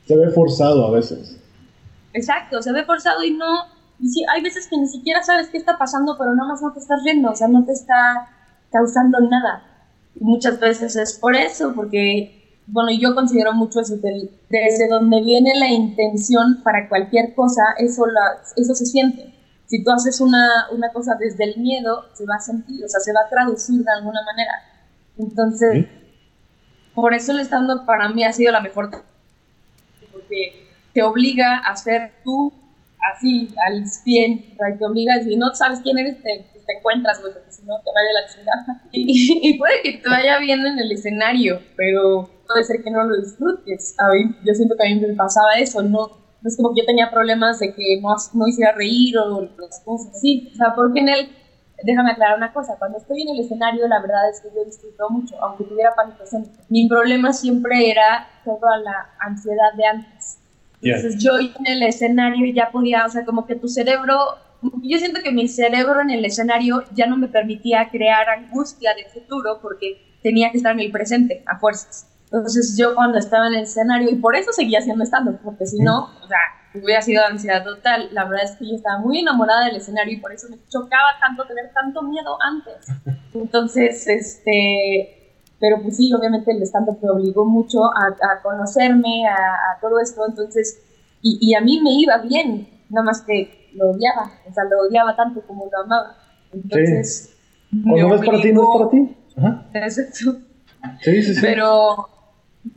[0.07, 1.39] Se ve forzado a veces.
[2.13, 5.59] Exacto, se ve forzado y no, y sí, hay veces que ni siquiera sabes qué
[5.59, 8.29] está pasando, pero nada más no te estás riendo, o sea, no te está
[8.71, 9.63] causando nada.
[10.15, 15.23] Y muchas veces es por eso, porque, bueno, yo considero mucho eso, que desde donde
[15.23, 19.33] viene la intención para cualquier cosa, eso, la, eso se siente.
[19.67, 23.01] Si tú haces una, una cosa desde el miedo, se va a sentir, o sea,
[23.01, 24.53] se va a traducir de alguna manera.
[25.19, 25.87] Entonces,
[26.95, 28.91] por eso el stand para mí ha sido la mejor,
[30.13, 32.53] porque te obliga a ser tú
[33.13, 37.21] así, al 100, o sea, te obligas, si no sabes quién eres, te, te encuentras,
[37.21, 38.83] güey, porque si no te vaya la chingada.
[38.93, 43.05] Y, y, puede que te vaya bien en el escenario, pero puede ser que no
[43.05, 43.95] lo disfrutes.
[43.99, 46.09] A mí, yo siento que a mí me pasaba eso, no,
[46.41, 49.81] no es como que yo tenía problemas de que no, no hiciera reír o las
[49.85, 51.29] cosas así, o sea, porque en él,
[51.83, 55.11] déjame aclarar una cosa, cuando estoy en el escenario, la verdad es que yo disfruto
[55.11, 56.25] mucho, aunque tuviera pánico
[56.69, 60.39] Mi problema siempre era toda la ansiedad de antes
[60.91, 64.17] entonces yo en el escenario ya podía, o sea, como que tu cerebro,
[64.83, 69.05] yo siento que mi cerebro en el escenario ya no me permitía crear angustia de
[69.05, 72.09] futuro porque tenía que estar en el presente a fuerzas.
[72.25, 75.79] Entonces yo cuando estaba en el escenario, y por eso seguía haciendo estando, porque si
[75.79, 76.39] no, o sea,
[76.83, 78.09] hubiera sido ansiedad total.
[78.13, 81.19] La verdad es que yo estaba muy enamorada del escenario y por eso me chocaba
[81.21, 82.87] tanto tener tanto miedo antes.
[83.35, 85.16] Entonces, este,
[85.59, 90.83] pero pues sí, obviamente el stand me obligó mucho a, conocerme, a, todo esto, entonces,
[91.23, 94.83] y, y, a mí me iba bien, nada más que lo odiaba, o sea, lo
[94.89, 96.17] odiaba tanto como lo amaba.
[96.53, 97.35] Entonces,
[97.71, 97.83] sí.
[97.83, 99.17] cuando no es para ti, no es para ti.
[99.37, 99.67] Ajá.
[101.01, 101.41] Sí, sí, sí.
[101.41, 102.09] Pero,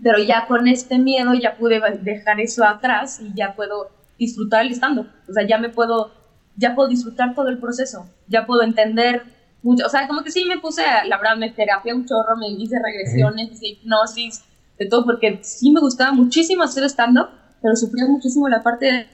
[0.01, 4.71] pero ya con este miedo ya pude dejar eso atrás y ya puedo disfrutar el
[4.71, 6.11] stand O sea, ya me puedo,
[6.55, 9.23] ya puedo disfrutar todo el proceso, ya puedo entender
[9.61, 12.49] mucho, o sea, como que sí me puse, la verdad, me terapia un chorro, me
[12.49, 14.43] hice regresiones, hice hipnosis,
[14.77, 17.27] de todo, porque sí me gustaba muchísimo hacer stand-up,
[17.61, 19.05] pero sufría muchísimo la parte de...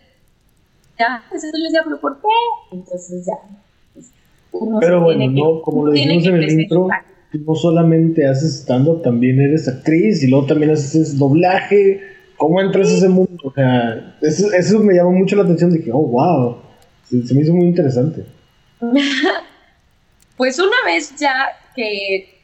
[0.97, 2.27] Ya, entonces yo decía, pero ¿por qué?
[2.71, 3.33] Entonces ya.
[3.93, 4.11] Pues,
[4.79, 6.87] pero bueno, no, como lo dijimos en el intro,
[7.33, 11.99] no solamente haces stand-up, también eres actriz y luego también haces doblaje.
[12.37, 13.37] ¿Cómo entras a ese mundo?
[13.43, 15.71] O sea, eso, eso me llamó mucho la atención.
[15.71, 16.57] Dije, oh, wow,
[17.03, 18.25] se, se me hizo muy interesante.
[20.37, 22.35] pues una vez ya que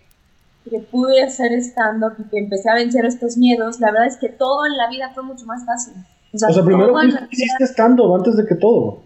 [0.69, 4.30] que pude hacer stand-up y que empecé a vencer estos miedos, la verdad es que
[4.30, 5.93] todo en la vida fue mucho más fácil.
[6.34, 6.95] O sea, primero
[7.30, 9.04] hiciste stand-up antes de que todo.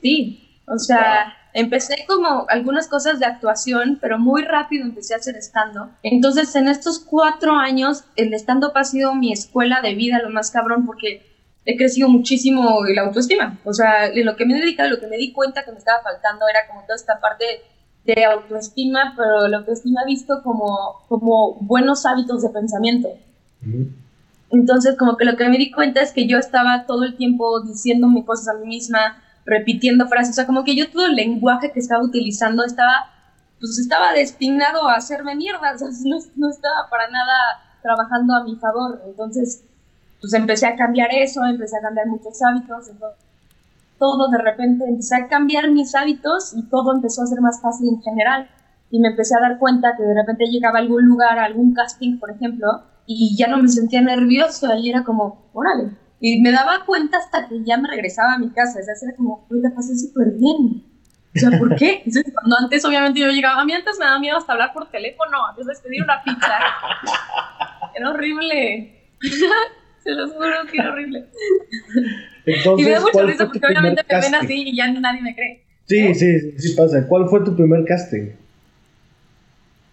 [0.00, 5.36] Sí, o sea, empecé como algunas cosas de actuación, pero muy rápido empecé a hacer
[5.36, 5.90] stand-up.
[6.02, 10.50] Entonces, en estos cuatro años, el stand-up ha sido mi escuela de vida, lo más
[10.50, 11.26] cabrón, porque
[11.64, 13.58] he crecido muchísimo la autoestima.
[13.64, 15.78] O sea, en lo que me he dedicado, lo que me di cuenta que me
[15.78, 17.44] estaba faltando era como toda esta parte
[18.04, 23.08] de autoestima, pero la autoestima visto como, como buenos hábitos de pensamiento.
[24.50, 27.60] Entonces, como que lo que me di cuenta es que yo estaba todo el tiempo
[27.62, 31.72] diciéndome cosas a mí misma, repitiendo frases, o sea, como que yo todo el lenguaje
[31.72, 33.10] que estaba utilizando estaba,
[33.58, 37.34] pues estaba destinado a hacerme mierda, o sea, no, no estaba para nada
[37.82, 39.00] trabajando a mi favor.
[39.06, 39.62] Entonces,
[40.20, 43.29] pues empecé a cambiar eso, empecé a cambiar muchos hábitos, entonces
[44.00, 47.90] todo de repente empecé a cambiar mis hábitos y todo empezó a ser más fácil
[47.90, 48.50] en general.
[48.90, 51.74] Y me empecé a dar cuenta que de repente llegaba a algún lugar, a algún
[51.74, 52.66] casting, por ejemplo,
[53.06, 55.92] y ya no me sentía nervioso, y era como, órale.
[56.18, 59.16] Y me daba cuenta hasta que ya me regresaba a mi casa, o sea, era
[59.16, 60.84] como, uy, la pasé súper bien.
[61.34, 62.02] O sea, ¿por qué?
[62.34, 65.46] cuando antes obviamente yo llegaba, a mí antes me daba miedo hasta hablar por teléfono,
[65.46, 66.58] antes de pedir una pizza.
[67.94, 69.10] Era horrible.
[70.02, 71.28] Se los juro que era horrible.
[72.56, 75.34] Entonces, y me da mucha risa porque obviamente me ven así y ya nadie me
[75.34, 75.62] cree.
[75.86, 76.14] Sí, ¿Eh?
[76.14, 77.06] sí, sí pasa.
[77.06, 78.30] ¿Cuál fue tu primer casting?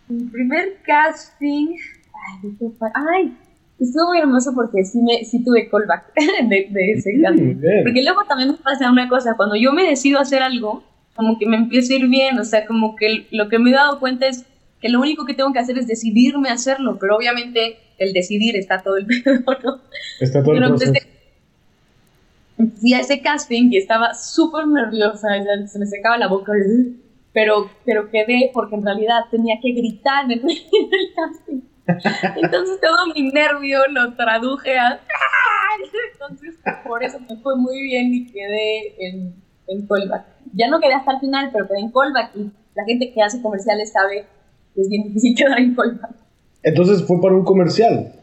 [0.09, 1.75] Mi primer casting.
[2.13, 2.65] Ay, ¿qué?
[2.93, 3.33] Ay,
[3.79, 6.13] estuvo muy hermoso porque sí, me, sí tuve callback
[6.49, 7.55] de, de ese casting.
[7.83, 10.83] Porque luego también me pasa una cosa, cuando yo me decido hacer algo,
[11.15, 13.73] como que me empieza a ir bien, o sea, como que lo que me he
[13.73, 14.45] dado cuenta es
[14.81, 18.55] que lo único que tengo que hacer es decidirme a hacerlo, pero obviamente el decidir
[18.55, 19.81] está todo el pedo, ¿no?
[20.19, 20.93] Está todo el proceso
[22.79, 25.27] fui a ese casting y estaba súper nerviosa,
[25.67, 26.51] se me secaba la boca,
[27.33, 30.41] pero, pero quedé porque en realidad tenía que gritar en el,
[31.15, 31.61] casting.
[32.35, 34.99] Entonces todo mi nervio lo traduje a...
[36.13, 39.35] Entonces por eso me fue muy bien y quedé en,
[39.67, 40.25] en callback.
[40.53, 43.41] Ya no quedé hasta el final, pero quedé en callback y la gente que hace
[43.41, 44.25] comerciales sabe
[44.73, 46.15] que es bien difícil quedar en callback.
[46.63, 48.13] Entonces fue para un comercial.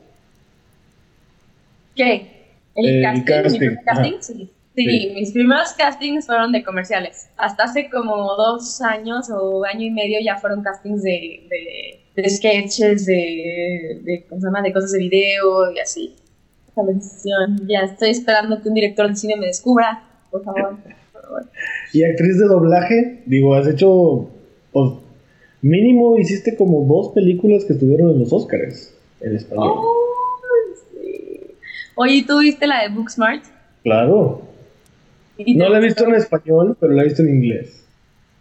[1.94, 2.33] ¿Qué?
[2.76, 4.50] El, casting, casting sí.
[4.76, 7.28] Sí, mis primeros castings fueron de comerciales.
[7.36, 13.06] Hasta hace como dos años o año y medio ya fueron castings de, de, sketches,
[13.06, 14.62] de, de, ¿cómo se llama?
[14.62, 16.16] de cosas de video y así.
[17.68, 20.76] Ya estoy esperando que un director de cine me descubra, por favor.
[21.92, 23.22] ¿Y actriz de doblaje?
[23.26, 24.28] Digo, has hecho,
[24.72, 24.90] pues,
[25.62, 29.72] mínimo hiciste como dos películas que estuvieron en los Oscars en español.
[29.76, 30.03] Oh,
[31.96, 33.44] Oye, ¿tú viste la de Booksmart?
[33.82, 34.42] Claro.
[35.38, 37.84] No la he visto en español, pero la he visto en inglés.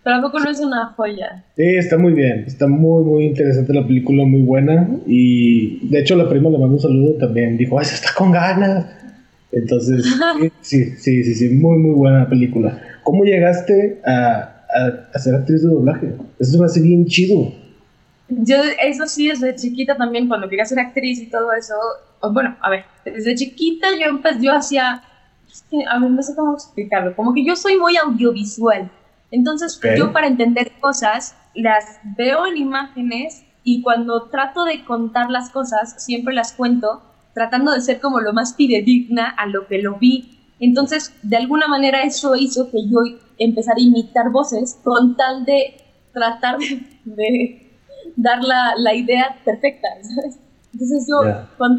[0.03, 1.43] Pero tampoco no es una joya.
[1.55, 2.43] Sí, está muy bien.
[2.45, 4.89] Está muy, muy interesante la película, muy buena.
[5.05, 7.57] Y de hecho, la prima le mandó un saludo también.
[7.57, 8.85] Dijo, ¡ay, se está con ganas!
[9.51, 10.03] Entonces,
[10.61, 12.81] sí, sí, sí, sí, muy, muy buena película.
[13.03, 14.65] ¿Cómo llegaste a,
[15.13, 16.13] a, ser actriz de doblaje?
[16.39, 17.53] Eso me hace bien chido.
[18.29, 21.73] Yo, eso sí, desde chiquita también, cuando quería ser actriz y todo eso,
[22.31, 25.03] bueno, a ver, desde chiquita yo, pues, yo hacía,
[25.89, 28.89] a ver, no sé cómo explicarlo, como que yo soy muy audiovisual.
[29.31, 35.49] Entonces, yo para entender cosas, las veo en imágenes y cuando trato de contar las
[35.49, 37.01] cosas, siempre las cuento
[37.33, 40.39] tratando de ser como lo más fidedigna a lo que lo vi.
[40.59, 42.99] Entonces, de alguna manera eso hizo que yo
[43.37, 45.81] empezara a imitar voces con tal de
[46.13, 46.57] tratar
[47.05, 47.62] de,
[48.15, 50.39] dar la, la idea perfecta, ¿sabes?
[50.73, 51.21] Entonces yo,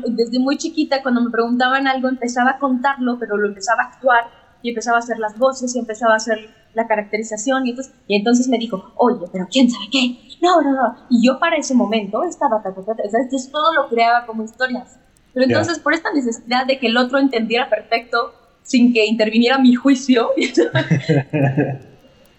[0.07, 4.25] desde muy chiquita, cuando me preguntaban algo, empezaba a contarlo, pero lo empezaba a actuar
[4.63, 6.39] y empezaba a hacer las voces y empezaba a hacer
[6.75, 7.67] la caracterización.
[7.67, 10.19] Y entonces, y entonces me dijo, oye, pero ¿quién sabe qué?
[10.41, 10.97] No, no, no.
[11.11, 14.97] Y yo para ese momento estaba, ta, entonces todo lo creaba como historias.
[15.33, 18.33] Pero entonces, por esta necesidad de que el otro entendiera perfecto
[18.63, 20.31] sin que interviniera mi juicio,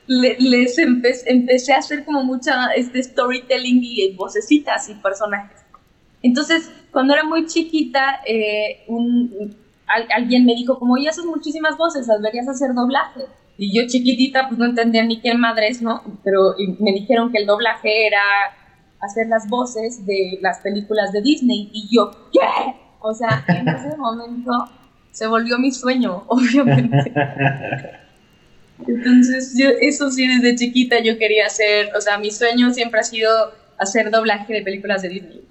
[0.08, 5.62] les empecé, a hacer como mucha este storytelling y vocecitas y personajes.
[6.22, 8.86] Entonces, cuando era muy chiquita, eh,
[9.88, 13.22] alguien me dijo, como ya haces muchísimas voces, deberías hacer doblaje.
[13.58, 16.01] Y yo chiquitita, pues no entendía ni qué madres, ¿no?
[16.24, 18.22] Pero me dijeron que el doblaje era
[18.99, 21.70] hacer las voces de las películas de Disney.
[21.72, 22.76] Y yo, ¿qué?
[22.99, 24.51] O sea, en ese momento
[25.12, 27.14] se volvió mi sueño, obviamente.
[28.88, 33.04] Entonces, yo, eso sí, desde chiquita yo quería hacer, o sea, mi sueño siempre ha
[33.04, 33.30] sido
[33.78, 35.48] hacer doblaje de películas de Disney.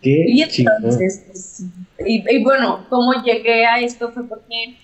[0.00, 1.64] Qué y entonces, pues,
[2.04, 4.76] y, bueno, cómo llegué a esto fue porque,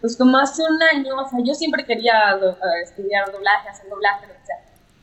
[0.00, 2.38] pues como hace un año, o sea, yo siempre quería
[2.84, 4.56] estudiar doblaje, hacer doblaje, o sea,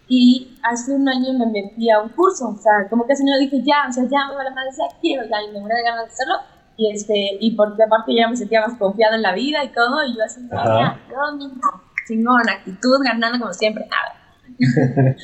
[0.08, 3.38] y hace un año me metí a un curso, o sea, como que ese año
[3.40, 5.84] dije, ya, o sea, ya me vale más, decía, quiero, ya, y me muero de
[5.84, 6.36] ganas de hacerlo,
[6.78, 10.06] y este, y porque aparte ya me sentía más confiada en la vida y todo,
[10.06, 11.62] y yo así, yo mismo,
[12.08, 14.16] chingón, actitud, ganando como siempre, nada.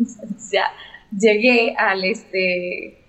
[0.00, 0.64] o sea,
[1.16, 3.02] llegué al, este,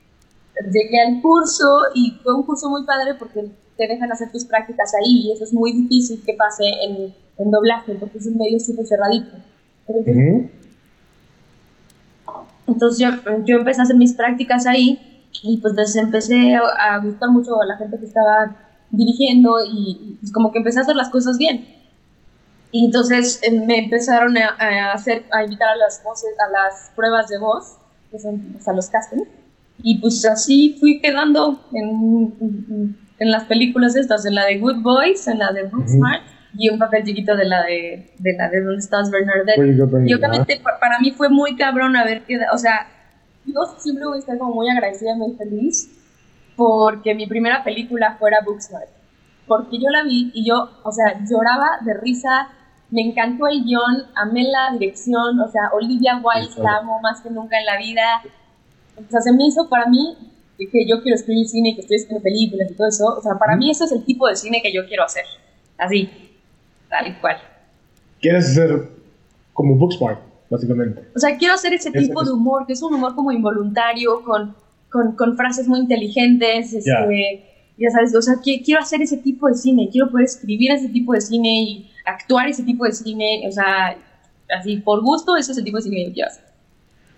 [0.72, 4.92] llegué al curso y fue un curso muy padre porque te dejan hacer tus prácticas
[4.96, 8.60] ahí y eso es muy difícil que pase en, en doblaje porque es un medio
[8.60, 9.38] súper cerradito.
[12.68, 13.10] Entonces yo,
[13.46, 17.66] yo, empecé a hacer mis prácticas ahí y pues entonces empecé a, gustar mucho a
[17.66, 18.56] la gente que estaba
[18.92, 21.68] dirigiendo y, pues como que empecé a hacer las cosas bien.
[22.72, 27.28] Y entonces eh, me empezaron a, hacer, a invitar a las voces, a las pruebas
[27.30, 27.78] de voz,
[28.12, 29.28] que son pues, a los castings.
[29.82, 35.28] Y pues así fui quedando en, en, las películas estas, en la de Good Boys,
[35.28, 36.24] en la de Booksmart
[36.58, 39.58] y un papel chiquito de la de, de la de ¿Dónde estás, Bernadette?
[40.08, 42.88] Y obviamente para mí fue muy cabrón haber quedado, o sea,
[43.46, 45.90] yo siempre voy a estar como muy agradecida, muy feliz
[46.56, 48.90] porque mi primera película fuera Booksmart.
[49.48, 52.50] Porque yo la vi y yo, o sea, lloraba de risa,
[52.90, 57.30] me encantó el guion, amé la dirección, o sea, Olivia Wilde la amo más que
[57.30, 58.22] nunca en la vida.
[58.96, 60.16] O sea, se me hizo para mí
[60.58, 63.06] que yo quiero escribir cine y que estoy escribiendo películas y todo eso.
[63.18, 65.26] O sea, para mí ese es el tipo de cine que yo quiero hacer.
[65.78, 66.10] Así,
[66.90, 67.38] tal y cual.
[68.22, 68.90] ¿Quieres ser
[69.54, 70.20] como Booksmart,
[70.54, 71.02] básicamente?
[71.16, 74.56] O sea, quiero hacer ese tipo de humor, que es un humor como involuntario, con,
[74.90, 77.44] con, con frases muy inteligentes, este,
[77.78, 81.14] ya sabes, o sea, quiero hacer ese tipo de cine, quiero poder escribir ese tipo
[81.14, 83.98] de cine y actuar ese tipo de cine, o sea,
[84.58, 86.44] así, por gusto, ese es el tipo de cine que yo quiero hacer.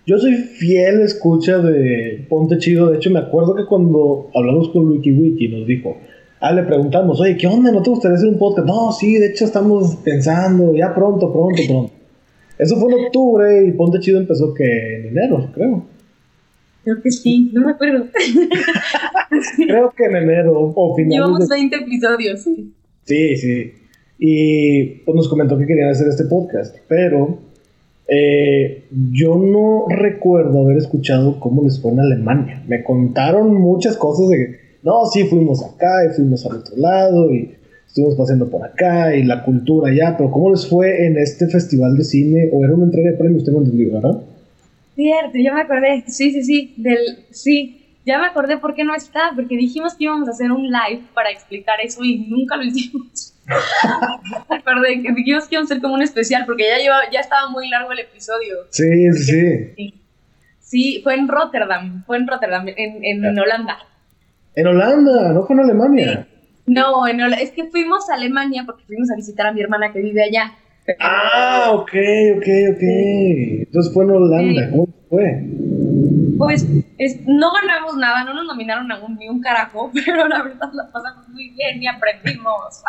[0.07, 2.91] Yo soy fiel escucha de Ponte Chido.
[2.91, 5.97] De hecho, me acuerdo que cuando hablamos con Wiki Wiki nos dijo,
[6.39, 7.71] ah, le preguntamos, oye, ¿qué onda?
[7.71, 8.67] ¿No te gustaría hacer un podcast?
[8.67, 11.94] No, sí, de hecho estamos pensando, ya pronto, pronto, pronto.
[12.57, 14.63] Eso fue en octubre y Ponte Chido empezó que
[14.95, 15.85] en enero, creo.
[16.83, 18.05] Creo que sí, no me acuerdo.
[19.67, 21.15] creo que en enero o finales.
[21.15, 22.41] Llevamos 20 episodios.
[23.03, 23.73] Sí, sí.
[24.19, 27.39] Y pues nos comentó que querían hacer este podcast, pero
[28.07, 32.63] eh, yo no recuerdo haber escuchado cómo les fue en Alemania.
[32.67, 37.55] Me contaron muchas cosas de, no, sí, fuimos acá y fuimos al otro lado y
[37.95, 41.95] estuvimos paseando por acá y la cultura allá, pero ¿cómo les fue en este festival
[41.95, 42.49] de cine?
[42.51, 43.45] ¿O era una entrega de premios?
[43.45, 44.21] Tengo entendido, ¿verdad?
[44.95, 46.99] Cierto, ya me acordé, sí, sí, sí, del,
[47.31, 50.63] sí, ya me acordé por qué no está, porque dijimos que íbamos a hacer un
[50.63, 53.33] live para explicar eso y nunca lo hicimos.
[54.49, 57.21] me acordé que dijimos que íbamos a hacer como un especial, porque ya, lleva, ya
[57.21, 58.57] estaba muy largo el episodio.
[58.71, 59.93] Sí, sí.
[60.59, 63.77] Sí, fue en Rotterdam, fue en Rotterdam, en, en, Holanda.
[64.53, 66.27] En Holanda, no fue en Alemania.
[66.65, 69.99] No, en es que fuimos a Alemania porque fuimos a visitar a mi hermana que
[69.99, 70.53] vive allá.
[70.99, 71.93] Ah, ok,
[72.37, 72.83] ok, ok.
[73.65, 75.43] Entonces fue en Holanda, ¿cómo fue?
[76.37, 76.67] Pues
[77.25, 80.91] no ganamos nada, no nos nominaron a un, ni un carajo, pero la verdad la
[80.91, 82.83] pasamos muy bien y aprendimos.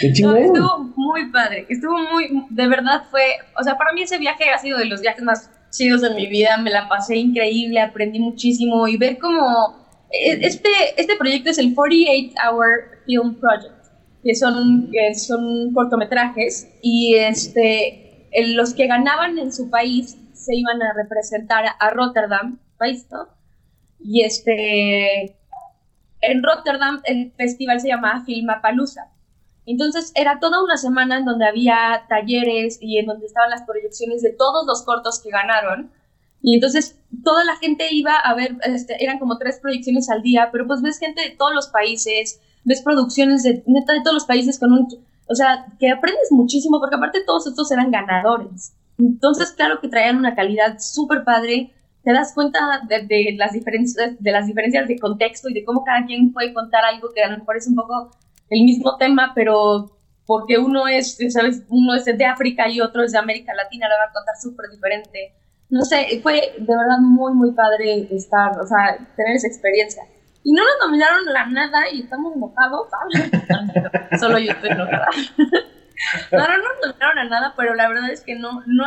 [0.00, 0.36] Qué chingón.
[0.38, 3.22] estuvo muy padre, estuvo muy, de verdad fue,
[3.58, 6.26] o sea, para mí ese viaje ha sido de los viajes más chidos de mi
[6.26, 11.74] vida, me la pasé increíble, aprendí muchísimo y ver cómo este, este proyecto es el
[11.74, 12.68] 48 Hour
[13.06, 13.86] Film Project,
[14.22, 20.82] que son, que son cortometrajes y este, los que ganaban en su país se iban
[20.82, 23.28] a representar a Rotterdam, país, ¿no?
[23.98, 25.36] Y este,
[26.22, 29.08] en Rotterdam el festival se llamaba Filmapalooza.
[29.66, 34.22] Entonces era toda una semana en donde había talleres y en donde estaban las proyecciones
[34.22, 35.92] de todos los cortos que ganaron.
[36.42, 40.48] Y entonces toda la gente iba a ver, este, eran como tres proyecciones al día,
[40.52, 44.58] pero pues ves gente de todos los países, ves producciones de de todos los países
[44.58, 44.88] con un,
[45.30, 48.74] o sea, que aprendes muchísimo porque aparte todos estos eran ganadores.
[48.98, 51.72] Entonces, claro que traían una calidad súper padre.
[52.02, 56.04] Te das cuenta de, las diferencias, de las diferencias de contexto y de cómo cada
[56.04, 58.10] quien puede contar algo que a lo mejor es un poco
[58.48, 61.62] el mismo tema, pero porque uno es, ¿sabes?
[61.68, 64.68] Uno es de África y otro es de América Latina, lo va a contar súper
[64.70, 65.34] diferente.
[65.70, 70.02] No sé, fue de verdad muy, muy padre estar, o sea, tener esa experiencia.
[70.42, 74.20] Y no nos nominaron la nada y estamos enojados, ¿sabes?
[74.20, 75.08] Solo yo estoy enojada.
[76.32, 78.84] No, no nos nominaron a nada, pero la verdad es que no, no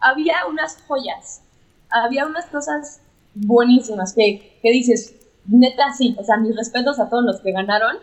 [0.00, 1.42] había unas joyas,
[1.88, 3.00] había unas cosas
[3.34, 5.14] buenísimas que, que dices,
[5.46, 7.96] neta sí, o sea, mis respetos a todos los que ganaron,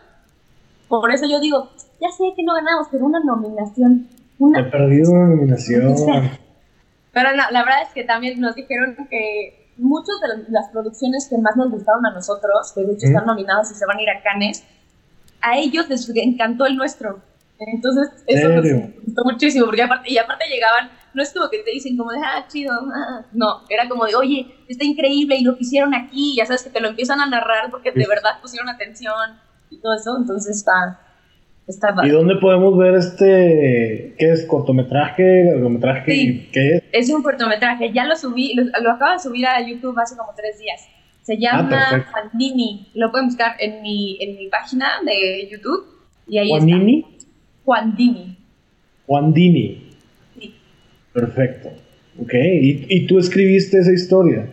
[0.87, 1.69] por eso yo digo,
[2.01, 4.07] ya sé que no ganamos, pero una nominación.
[4.39, 4.61] Una...
[4.61, 5.95] He perdido una nominación.
[7.19, 11.37] Pero no, la verdad es que también nos dijeron que muchas de las producciones que
[11.37, 14.09] más nos gustaron a nosotros, que de hecho están nominados y se van a ir
[14.09, 14.63] a Cannes,
[15.41, 17.21] a ellos les encantó el nuestro.
[17.59, 18.65] Entonces, eso nos
[19.05, 22.19] gustó muchísimo, porque aparte, y aparte llegaban, no es como que te dicen como de,
[22.23, 26.37] ah, chido, ah", no, era como de, oye, está increíble y lo que hicieron aquí,
[26.37, 29.93] ya sabes que te lo empiezan a narrar porque de verdad pusieron atención y todo
[29.93, 31.01] eso, entonces está,
[31.69, 36.83] está ¿Y dónde podemos ver este, qué es, cortometraje, largometraje, sí, qué es?
[36.91, 40.59] Es un cortometraje, ya lo subí, lo, acabo de subir a YouTube hace como tres
[40.59, 40.87] días.
[41.21, 42.87] Se llama ah, Juanini.
[42.95, 45.85] Lo pueden buscar en mi, en mi página de YouTube.
[46.27, 47.05] Y ahí ¿Juanini?
[47.65, 48.37] Juan Dini.
[49.05, 49.91] Juan Dini.
[50.39, 50.55] Sí.
[51.13, 51.69] Perfecto.
[52.19, 54.49] Ok, ¿Y, ¿Y, tú escribiste esa historia?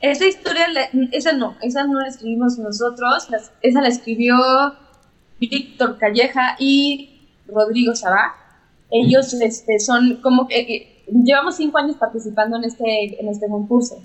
[0.00, 0.66] Esa historia,
[1.10, 3.28] esa no, esa no la escribimos nosotros,
[3.60, 4.36] esa la escribió
[5.40, 8.34] Víctor Calleja y Rodrigo Sabá.
[8.90, 14.02] Ellos este, son como que eh, llevamos cinco años participando en este, en este concurso,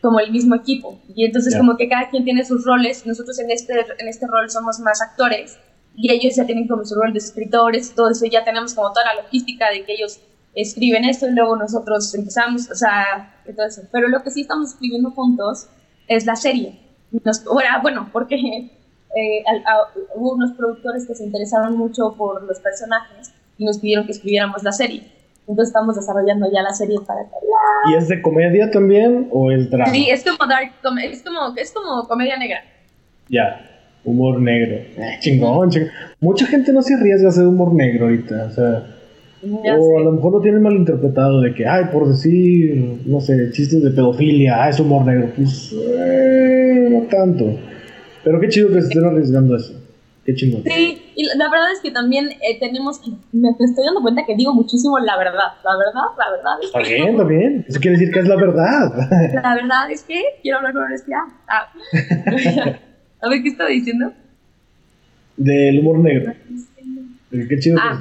[0.00, 0.98] como el mismo equipo.
[1.14, 4.48] Y entonces como que cada quien tiene sus roles, nosotros en este, en este rol
[4.50, 5.58] somos más actores
[5.96, 9.14] y ellos ya tienen como su rol de escritores, todo eso, ya tenemos como toda
[9.14, 10.20] la logística de que ellos
[10.54, 13.82] escriben esto y luego nosotros empezamos, o sea, eso.
[13.92, 15.68] Pero lo que sí estamos escribiendo juntos
[16.08, 16.78] es la serie.
[17.82, 18.70] bueno, porque
[19.14, 19.44] eh,
[20.14, 24.62] hubo unos productores que se interesaron mucho por los personajes y nos pidieron que escribiéramos
[24.62, 25.02] la serie.
[25.48, 27.20] Entonces estamos desarrollando ya la serie para
[27.88, 29.92] ¿Y es de comedia también o es drama?
[29.92, 32.64] Sí, es como dark, es como, es como comedia negra.
[33.28, 33.72] Ya
[34.06, 34.76] humor negro.
[34.76, 35.90] Eh, chingón, chingón.
[36.20, 38.86] Mucha gente no se arriesga a hacer humor negro ahorita, o sea.
[39.78, 43.82] o a lo mejor lo tienen malinterpretado de que, ay, por decir, no sé, chistes
[43.82, 45.30] de pedofilia, ah, es humor negro.
[45.36, 47.58] Pues, eh, no tanto.
[48.26, 49.72] Pero qué chido que se estén arriesgando eso.
[50.24, 50.64] Qué chingón.
[50.64, 53.12] Sí, y la verdad es que también eh, tenemos que.
[53.30, 55.52] Me estoy dando cuenta que digo muchísimo la verdad.
[55.62, 56.58] La verdad, la verdad.
[56.60, 57.64] Es está bien, está bien.
[57.68, 58.92] Eso quiere decir que es la verdad.
[59.32, 61.20] La verdad es que quiero hablar con honestidad.
[61.46, 61.72] Ah.
[63.22, 64.12] A ver, ¿qué estaba diciendo?
[65.36, 66.32] Del humor negro.
[67.30, 67.96] Qué chido ah,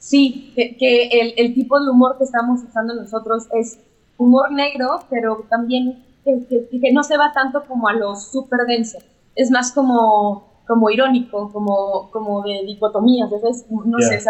[0.00, 3.78] Sí, que, el, el, tipo de humor que estamos usando nosotros es
[4.18, 8.98] humor negro, pero también que, que, no se va tanto como a lo súper denso.
[9.36, 14.20] Es más como, como irónico, como, como de dicotomías, no sé,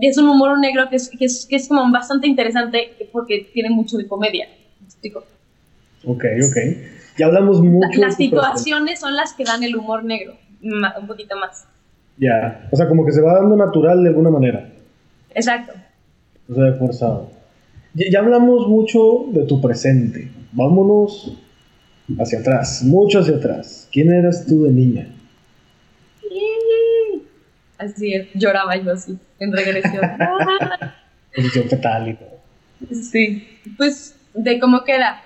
[0.00, 3.70] Es un humor negro que es, que es, que es como bastante interesante porque tiene
[3.70, 4.46] mucho de comedia.
[5.02, 5.10] ¿Me
[6.04, 6.56] Ok, ok.
[7.18, 7.98] Ya hablamos mucho.
[7.98, 11.66] Las situaciones son las que dan el humor negro, un poquito más.
[12.18, 14.70] Ya, o sea, como que se va dando natural de alguna manera.
[15.34, 15.72] Exacto.
[16.48, 17.30] O sea, forzado.
[17.94, 20.30] Ya, hablamos mucho de tu presente.
[20.52, 21.36] Vámonos
[22.18, 23.88] hacia atrás, mucho hacia atrás.
[23.92, 25.08] ¿Quién eras tú de niña?
[27.78, 30.00] Así es, lloraba yo así, en regresión.
[31.34, 32.40] Posición fetal y todo.
[32.90, 33.46] Sí,
[33.76, 35.22] pues, ¿de cómo queda?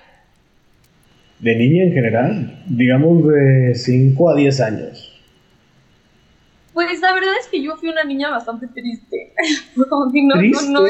[1.41, 5.21] de niña en general, digamos de 5 a 10 años?
[6.73, 9.33] Pues la verdad es que yo fui una niña bastante triste.
[9.89, 10.85] como que no, no,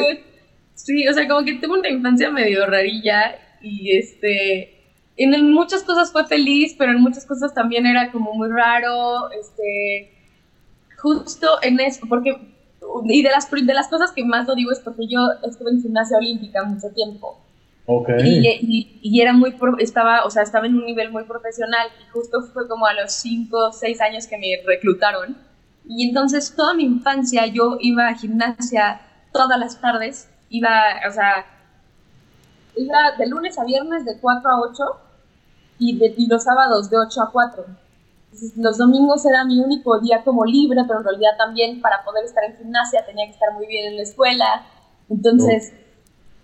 [0.75, 4.80] sí, o sea, como que tuve una infancia medio rarilla y este
[5.17, 10.11] en muchas cosas fue feliz, pero en muchas cosas también era como muy raro, este
[10.97, 12.37] justo en eso, porque
[13.05, 15.81] y de las de las cosas que más lo digo es porque yo estuve en
[15.81, 17.39] gimnasia olímpica mucho tiempo.
[18.23, 22.41] Y, y, era muy, estaba, o sea, estaba en un nivel muy profesional y justo
[22.41, 25.37] fue como a los 5 o 6 años que me reclutaron.
[25.87, 29.01] Y entonces toda mi infancia yo iba a gimnasia
[29.33, 30.71] todas las tardes, iba,
[31.09, 31.45] o sea,
[32.75, 34.83] iba de lunes a viernes de 4 a 8
[35.79, 37.65] y, de, y los sábados de 8 a 4.
[38.57, 42.43] los domingos era mi único día como libre, pero en realidad también para poder estar
[42.43, 44.65] en gimnasia tenía que estar muy bien en la escuela.
[45.09, 45.73] Entonces...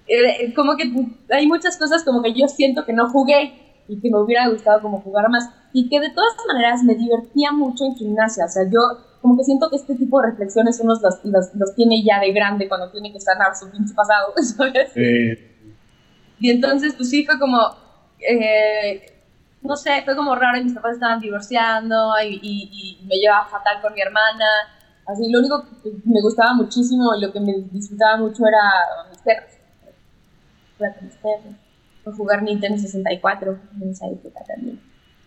[0.10, 0.90] Eh, como que
[1.30, 4.82] hay muchas cosas como que yo siento que no jugué y que me hubiera gustado
[4.82, 8.64] como jugar más y que de todas maneras me divertía mucho en gimnasia, o sea,
[8.64, 8.80] yo
[9.22, 12.32] como que siento que este tipo de reflexiones uno los, los, los tiene ya de
[12.32, 14.92] grande cuando tiene que sanar su pinche pasado, ¿sabes?
[16.40, 17.60] Y entonces pues sí fue como,
[18.20, 19.02] eh,
[19.62, 23.82] no sé, fue como raro mis papás estaban divorciando y, y, y me llevaba fatal
[23.82, 24.46] con mi hermana,
[25.08, 29.20] así lo único que me gustaba muchísimo y lo que me disfrutaba mucho era mis
[29.20, 29.58] perros
[32.04, 34.80] o jugar Nintendo 64 en esa época también.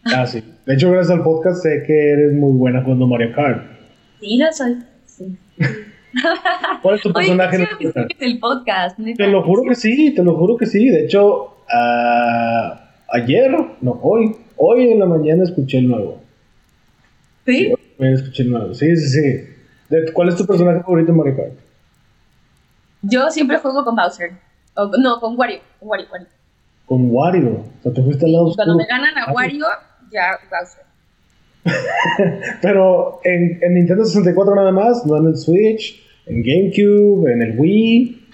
[0.05, 0.43] Ah, sí.
[0.65, 3.63] De hecho, gracias al podcast sé que eres muy buena jugando Mario Kart.
[4.21, 4.79] Sí, lo soy.
[5.05, 5.39] Sí.
[6.83, 7.69] ¿Cuál es tu personaje?
[7.79, 8.99] Oye, el podcast.
[9.17, 10.89] Te lo juro que sí, te lo juro que sí.
[10.89, 12.75] De hecho, uh,
[13.13, 13.51] ayer,
[13.81, 16.21] no, hoy, hoy en la mañana escuché el nuevo.
[17.47, 17.73] ¿Sí?
[17.99, 18.75] Me escuché nuevo.
[18.75, 20.11] Sí, sí, sí.
[20.13, 21.53] ¿Cuál es tu personaje favorito en Mario Kart?
[23.03, 24.33] Yo siempre juego con Bowser.
[24.77, 25.61] no, con Wario.
[25.79, 26.27] Con Wario, Wario.
[26.87, 27.65] Con Wario.
[27.79, 29.67] O sea, te fuiste al lado Cuando me ganan a Wario,
[30.13, 30.85] ya Bowser.
[32.63, 37.59] Pero en, en, Nintendo 64 nada más, no en el Switch, en GameCube, en el
[37.59, 38.27] Wii.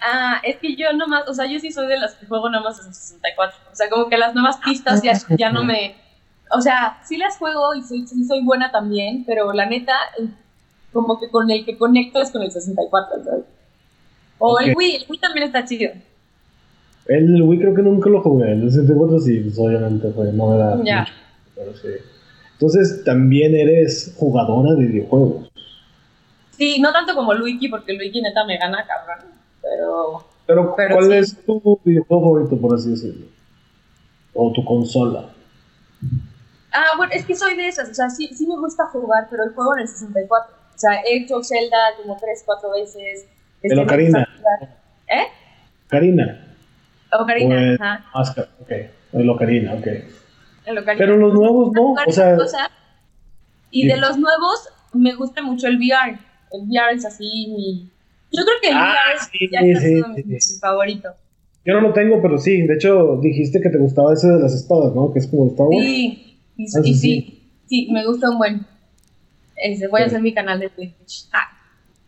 [0.00, 2.84] Ah, es que yo nomás, o sea, yo sí soy de las que juego nomás
[2.84, 3.56] en 64.
[3.70, 5.94] O sea, como que las nuevas pistas ya, ya no me.
[6.50, 9.94] O sea, sí las juego y soy, sí soy buena también, pero la neta,
[10.92, 13.44] como que con el que conecto es con el 64, ¿sabes?
[14.38, 15.92] O el Wii, el Wii también está chido.
[17.06, 20.80] El Wii creo que nunca lo jugué, el 64 sí, pues obviamente fue novedad.
[20.84, 21.06] Ya.
[21.54, 21.88] pero sí.
[22.62, 25.50] Entonces, también eres jugadora de videojuegos.
[26.52, 30.24] Sí, no tanto como Luigi, porque Luigi neta me gana cabrón, pero...
[30.46, 33.26] Pero, ¿cuál es tu videojuego favorito, por así decirlo?
[34.32, 35.30] O tu consola.
[36.72, 39.42] Ah, bueno, es que soy de esas, o sea, sí, sí me gusta jugar, pero
[39.42, 40.54] el juego en el 64.
[40.54, 43.26] O sea, he hecho Zelda como 3, 4 veces.
[43.60, 44.28] El Ocarina.
[45.08, 45.26] ¿Eh?
[45.88, 46.54] Karina.
[47.10, 48.04] Ocarina, ajá.
[48.60, 48.70] Ok,
[49.14, 49.86] el Ocarina, ok.
[50.98, 52.36] Pero los nuevos no, o sea...
[53.70, 56.18] Y de los nuevos me gusta mucho el VR.
[56.52, 57.88] El VR es así mi...
[58.30, 59.60] Yo creo que el ah, VR es ya
[60.24, 61.08] mi, favorito.
[61.64, 62.62] Yo no lo tengo, pero sí.
[62.62, 65.12] De hecho, dijiste que te gustaba ese de las espadas, ¿no?
[65.12, 65.84] Que es como Star Wars.
[65.84, 68.66] Sí, y, ah, sí, sí, me gusta un buen.
[69.56, 71.28] Ese, voy a hacer mi canal de Twitch.
[71.32, 71.52] Ah.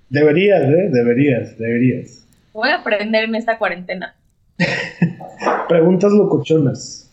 [0.09, 0.89] Deberías, ¿eh?
[0.91, 2.27] Deberías, deberías.
[2.53, 4.15] Voy a aprender en esta cuarentena.
[5.69, 7.11] Preguntas locochonas.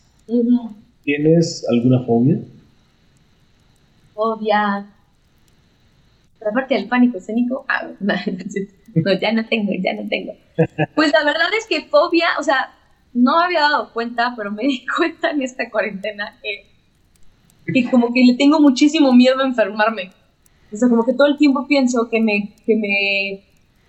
[1.04, 2.38] ¿Tienes alguna fobia?
[4.14, 4.86] Fobia.
[6.48, 8.14] Aparte del pánico escénico, ah, no,
[9.20, 10.32] ya no tengo, ya no tengo.
[10.94, 12.74] Pues la verdad es que fobia, o sea,
[13.12, 16.66] no había dado cuenta, pero me di cuenta en esta cuarentena que,
[17.72, 20.12] que como que le tengo muchísimo miedo a enfermarme.
[20.72, 23.44] O sea, como que todo el tiempo pienso que me, que me,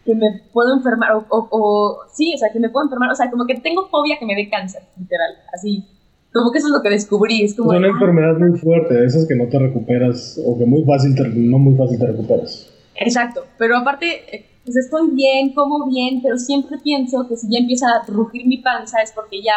[0.06, 3.32] que me puedo enfermar, o, o sí, o sea, que me puedo enfermar, o sea,
[3.32, 5.88] como que tengo fobia que me dé cáncer, literal, así
[6.34, 7.44] como que eso es lo que descubrí.
[7.44, 10.84] Es como, una enfermedad muy fuerte, de esas que no te recuperas o que muy
[10.84, 11.16] fácil
[11.50, 12.70] no muy fácil te recuperas.
[12.96, 17.88] Exacto, pero aparte, pues estoy bien, como bien, pero siempre pienso que si ya empieza
[17.88, 19.54] a rugir mi panza es porque ya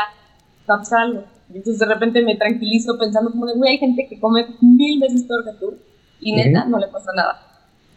[0.69, 1.25] va a pasar algo.
[1.49, 5.25] Entonces de repente me tranquilizo pensando como de, güey, hay gente que come mil veces
[5.25, 5.75] peor que tú
[6.21, 7.41] y neta no le pasa nada.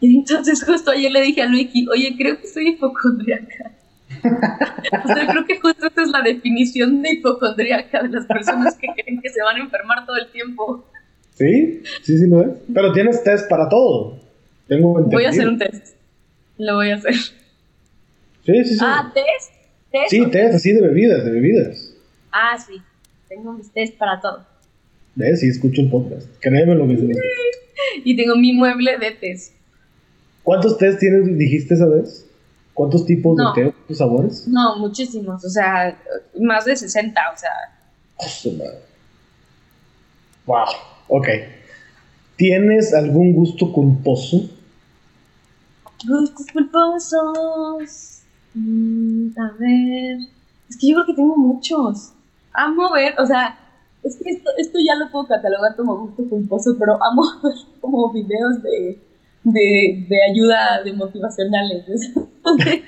[0.00, 3.72] Y entonces justo ayer le dije a Luigi, oye, creo que soy hipocondriaca
[4.22, 8.88] o sea, creo que justo esa es la definición de hipocondríaca de las personas que
[8.88, 10.84] creen que se van a enfermar todo el tiempo.
[11.34, 12.58] Sí, sí, sí lo es.
[12.72, 14.18] Pero tienes test para todo.
[14.68, 15.96] Tengo voy a hacer un test.
[16.58, 17.14] Lo voy a hacer.
[17.14, 18.78] Sí, sí, sí.
[18.80, 19.52] Ah, test.
[19.90, 20.10] ¿Test?
[20.10, 21.94] Sí, test, así de bebidas, de bebidas.
[22.32, 22.80] Ah, sí.
[23.28, 24.44] Tengo mis test para todo.
[25.14, 25.40] ¿Ves?
[25.40, 26.28] Sí, escucho el podcast.
[26.40, 27.06] Créeme lo que se
[28.04, 29.54] Y tengo mi mueble de test.
[30.42, 32.26] ¿Cuántos test tienes, dijiste esa vez?
[32.74, 34.46] ¿Cuántos tipos de té, sabores?
[34.48, 35.98] No, muchísimos, o sea,
[36.38, 37.50] más de 60, o sea.
[40.46, 40.66] wow,
[41.08, 41.28] ok.
[42.36, 44.48] ¿Tienes algún gusto culposo?
[46.06, 48.22] Gustos culposos.
[48.54, 50.18] Mm, a ver.
[50.68, 52.12] Es que yo creo que tengo muchos.
[52.52, 53.58] Amo ver, o sea,
[54.02, 58.10] es que esto, esto ya lo puedo catalogar como gusto culposo, pero amo ver como
[58.12, 58.98] videos de
[59.44, 61.84] de, de ayuda de motivacionales.
[62.42, 62.80] o sea,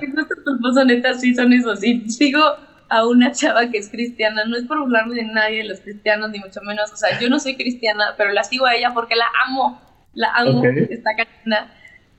[0.00, 1.82] mis gustos neta sí son esos.
[1.84, 2.40] Y sigo
[2.88, 6.30] a una chava que es cristiana, no es por burlarme de nadie de los cristianos,
[6.30, 9.14] ni mucho menos, o sea, yo no soy cristiana, pero la sigo a ella porque
[9.14, 9.80] la amo,
[10.12, 11.72] la amo, está cañona.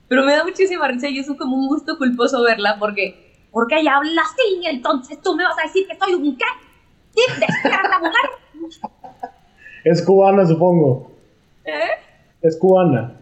[0.08, 3.96] Pero me da muchísima risa y es como un gusto culposo verla porque, porque ella
[3.96, 6.44] habla así, entonces tú me vas a decir que soy un qué,
[7.68, 8.30] la mujer.
[9.84, 11.12] Es cubana, supongo.
[11.64, 12.01] ¿Eh?
[12.42, 13.14] Es cubana.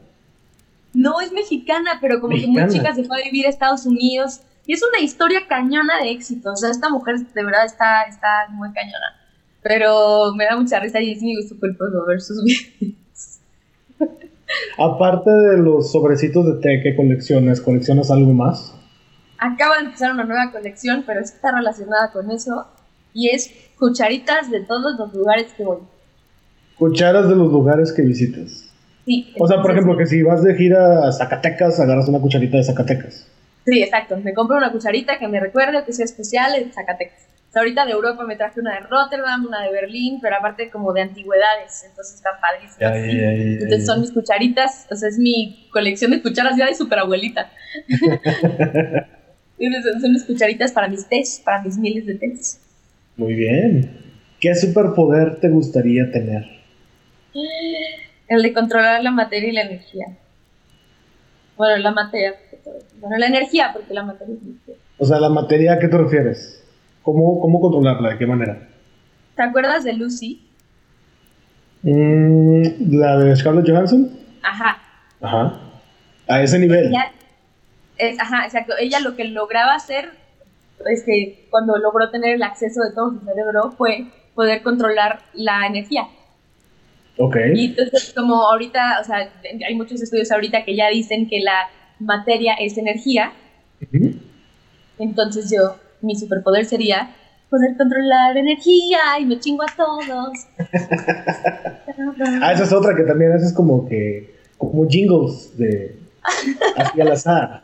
[0.92, 4.40] No, es mexicana, pero como que muy chica se fue a vivir a Estados Unidos.
[4.66, 6.52] Y es una historia cañona de éxito.
[6.52, 9.16] O sea, esta mujer de verdad está, está muy cañona.
[9.62, 13.40] Pero me da mucha risa y es mi gusto culposo ver sus videos.
[14.78, 18.74] Aparte de los sobrecitos de té que coleccionas, ¿coleccionas algo más?
[19.38, 22.66] Acaba de empezar una nueva colección, pero está relacionada con eso.
[23.14, 25.78] Y es cucharitas de todos los lugares que voy.
[26.78, 28.69] Cucharas de los lugares que visitas.
[29.38, 32.64] O sea, por ejemplo, que si vas de gira a Zacatecas, agarras una cucharita de
[32.64, 33.26] Zacatecas.
[33.64, 34.16] Sí, exacto.
[34.16, 37.26] Me compro una cucharita que me recuerde que sea especial en Zacatecas.
[37.54, 41.02] ahorita de Europa me traje una de Rotterdam, una de Berlín, pero aparte como de
[41.02, 42.78] antigüedades, entonces está padrísimo.
[42.80, 47.50] entonces son mis cucharitas, o sea, es mi colección de cucharas ya de superabuelita.
[50.00, 52.60] son mis cucharitas para mis tés, para mis miles de tés.
[53.16, 53.90] Muy bien.
[54.40, 56.46] ¿Qué superpoder te gustaría tener?
[58.30, 60.06] El de controlar la materia y la energía.
[61.56, 62.34] Bueno, la materia.
[63.00, 64.74] Bueno, la energía, porque la materia es energía.
[64.98, 66.64] O sea, la materia, ¿a qué te refieres?
[67.02, 68.10] ¿Cómo, cómo controlarla?
[68.10, 68.68] ¿De qué manera?
[69.34, 70.48] ¿Te acuerdas de Lucy?
[71.82, 72.62] Mm,
[72.92, 74.16] ¿La de Scarlett Johansson?
[74.42, 74.78] Ajá.
[75.20, 75.60] Ajá.
[76.28, 76.86] A ese nivel.
[76.86, 77.10] Ella,
[77.98, 78.74] es, ajá, exacto.
[78.78, 80.12] Ella lo que lograba hacer,
[80.86, 84.06] este, cuando logró tener el acceso de todo su cerebro, fue
[84.36, 86.06] poder controlar la energía.
[87.54, 89.30] Y entonces, como ahorita, o sea,
[89.66, 91.68] hay muchos estudios ahorita que ya dicen que la
[91.98, 93.32] materia es energía,
[94.98, 97.14] entonces yo, mi superpoder sería
[97.50, 100.32] poder controlar energía y me chingo a todos.
[102.40, 104.34] Ah, esa es otra que también haces como que.
[104.56, 105.96] como jingles de.
[106.76, 107.62] así al azar.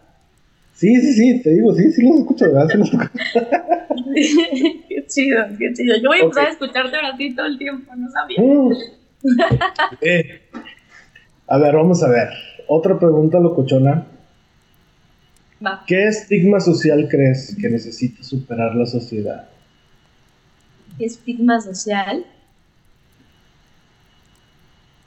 [0.74, 2.68] Sí, sí, sí, te digo, sí, sí los escucho, ¿verdad?
[2.70, 3.10] Sí los escucho.
[4.88, 5.96] qué chido, qué chido.
[5.96, 8.42] Yo voy a empezar a escucharte ahora sí todo el tiempo, no sabía.
[8.42, 8.72] Mm.
[10.00, 10.42] Eh.
[11.48, 12.28] A ver, vamos a ver.
[12.68, 14.06] Otra pregunta locochona.
[15.64, 15.84] Va.
[15.86, 19.48] ¿Qué estigma social crees que necesita superar la sociedad?
[20.98, 22.24] ¿Qué estigma social?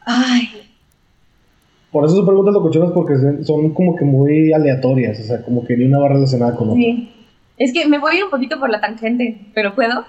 [0.06, 0.50] Ay,
[1.92, 5.76] Por eso son preguntas locochonas porque son- como que muy aleatorias, o sea, como que
[5.76, 6.82] ni una va relacionada con otra.
[6.82, 7.12] sí.
[7.58, 10.06] Es que me voy a ir un poquito por la tangente, pero puedo.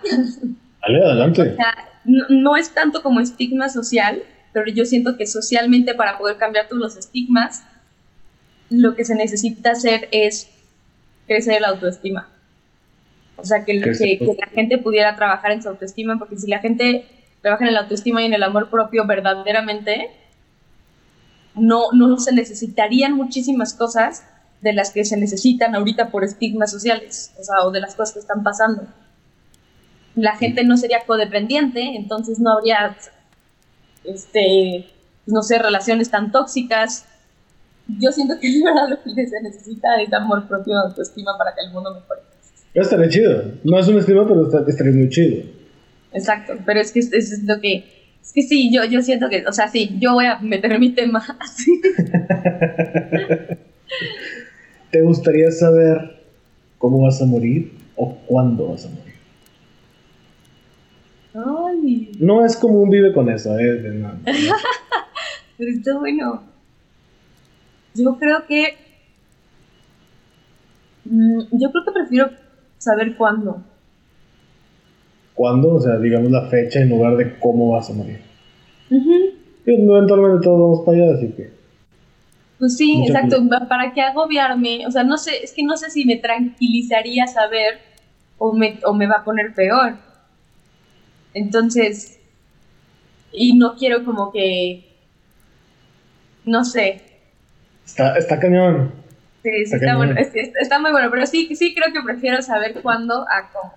[0.82, 1.42] Dale, adelante.
[1.52, 1.74] O sea,
[2.04, 4.22] no, no es tanto como estigma social,
[4.52, 7.62] pero yo siento que socialmente para poder cambiar todos los estigmas,
[8.68, 10.48] lo que se necesita hacer es
[11.26, 12.28] crecer la autoestima.
[13.36, 17.06] O sea, que, que la gente pudiera trabajar en su autoestima, porque si la gente
[17.40, 20.10] trabaja en la autoestima y en el amor propio verdaderamente,
[21.54, 24.24] no, no se necesitarían muchísimas cosas
[24.60, 28.12] de las que se necesitan ahorita por estigmas sociales, o sea, o de las cosas
[28.14, 28.86] que están pasando
[30.20, 32.96] la gente no sería codependiente, entonces no habría,
[34.04, 34.86] este,
[35.26, 37.06] no sé, relaciones tan tóxicas.
[37.98, 41.62] Yo siento que de verdad lo que se necesita es amor propio, autoestima para que
[41.62, 42.20] el mundo mejore.
[42.72, 43.42] Estaría chido.
[43.64, 45.42] No es un estigma, pero estaría muy chido.
[46.12, 47.84] Exacto, pero es que es, es lo que,
[48.22, 50.92] es que sí, yo, yo siento que, o sea, sí, yo voy a meter mi
[50.92, 51.80] tema así.
[54.90, 56.20] ¿Te gustaría saber
[56.78, 59.09] cómo vas a morir o cuándo vas a morir?
[61.34, 63.74] Ay, No es como un vive con eso, ¿eh?
[63.74, 64.18] De nada.
[65.56, 66.42] pero está bueno.
[67.94, 68.74] Yo creo que,
[71.04, 72.30] mm, yo creo que prefiero
[72.78, 73.62] saber cuándo.
[75.34, 75.74] ¿Cuándo?
[75.74, 78.20] O sea, digamos la fecha en lugar de cómo vas a morir.
[78.90, 81.50] Y eventualmente todos vamos para allá, así que.
[82.58, 83.42] Pues sí, Mucha exacto.
[83.68, 84.86] ¿Para qué agobiarme?
[84.86, 87.78] O sea, no sé, es que no sé si me tranquilizaría saber
[88.36, 89.94] o me, o me va a poner peor.
[91.34, 92.18] Entonces,
[93.32, 94.84] y no quiero como que,
[96.44, 97.02] no sé,
[97.86, 98.92] Está, está cañón.
[99.42, 100.06] sí, sí Está está, cañón.
[100.08, 103.50] bueno, es- es- está muy bueno, pero sí, sí creo que prefiero saber cuándo a
[103.52, 103.74] cómo.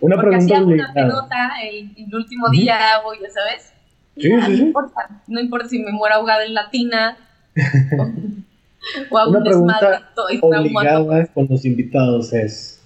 [0.00, 2.52] Una Porque pregunta hago una pelota el, el último Ujú.
[2.56, 3.72] día hago, ya sabes.
[4.16, 4.62] Sí, Ya, sí, no sí.
[4.62, 7.16] importa, no importa si me muero ahogada en la tina
[7.98, 10.38] o, o hago Una un desmadre pregunta estoy.
[10.40, 12.80] Obligada con los invitados es: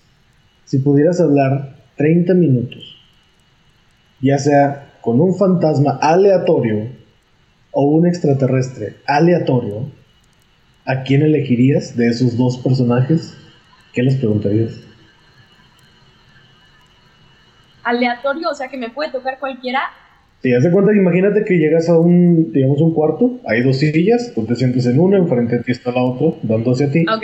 [0.65, 2.92] si pudieras hablar 30 minutos,
[4.23, 6.87] ya sea con un fantasma aleatorio
[7.73, 9.91] o un extraterrestre aleatorio,
[10.87, 13.37] ¿a quién elegirías de esos dos personajes?
[13.93, 14.81] ¿Qué les preguntarías?
[17.85, 19.81] aleatorio, o sea que me puede tocar cualquiera.
[20.43, 24.33] Si haz de cuenta, imagínate que llegas a un, digamos, un cuarto, hay dos sillas,
[24.35, 27.05] tú te sientes en una, enfrente de ti está la otra, dando hacia ti.
[27.09, 27.23] Ok,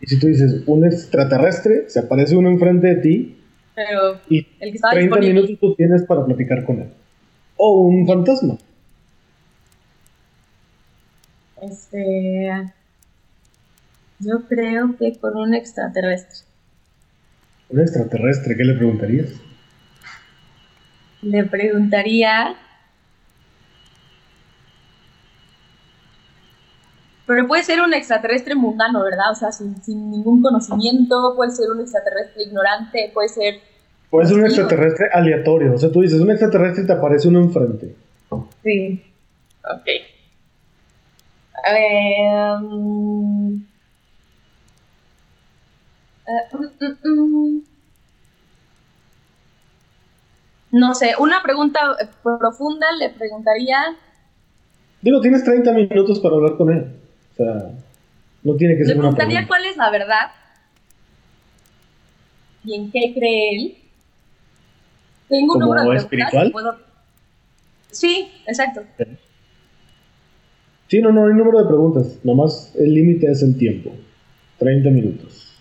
[0.00, 3.39] Y si tú dices un extraterrestre, se aparece uno enfrente de ti
[3.74, 5.34] pero y el que estaba 30 disponible.
[5.34, 6.88] minutos tú tienes para platicar con él.
[7.56, 8.56] O un fantasma.
[11.62, 12.72] Este.
[14.18, 16.46] Yo creo que con un extraterrestre.
[17.70, 19.28] Un extraterrestre, ¿qué le preguntarías?
[21.22, 22.56] Le preguntaría.
[27.30, 29.30] Pero puede ser un extraterrestre mundano, ¿verdad?
[29.30, 33.54] O sea, sin, sin ningún conocimiento, puede ser un extraterrestre ignorante, puede ser.
[34.10, 35.74] Puede ser un extraterrestre aleatorio.
[35.74, 37.94] O sea, tú dices un extraterrestre y te aparece uno enfrente.
[38.64, 39.04] Sí.
[39.62, 39.86] Ok.
[41.62, 42.62] A ver.
[42.62, 43.62] mm,
[46.26, 47.62] eh, mm, mm, mm.
[50.72, 53.96] No sé, una pregunta eh, profunda le preguntaría.
[55.00, 56.99] Digo, tienes 30 minutos para hablar con él.
[57.40, 57.70] O sea,
[58.42, 59.46] no tiene que Le ser una pregunta.
[59.46, 60.30] cuál es la verdad
[62.64, 63.76] y en qué cree él.
[65.28, 66.52] Tengo un ¿Como número de preguntas espiritual?
[66.52, 66.78] puedo-
[67.90, 68.82] Sí, exacto.
[70.88, 72.18] Sí, no, no hay número de preguntas.
[72.24, 73.92] Nomás el límite es el tiempo.
[74.58, 75.54] 30 minutos.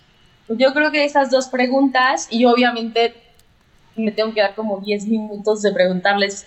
[0.50, 3.14] Yo creo que esas dos preguntas, y obviamente
[3.96, 6.46] me tengo que dar como 10 minutos de preguntarles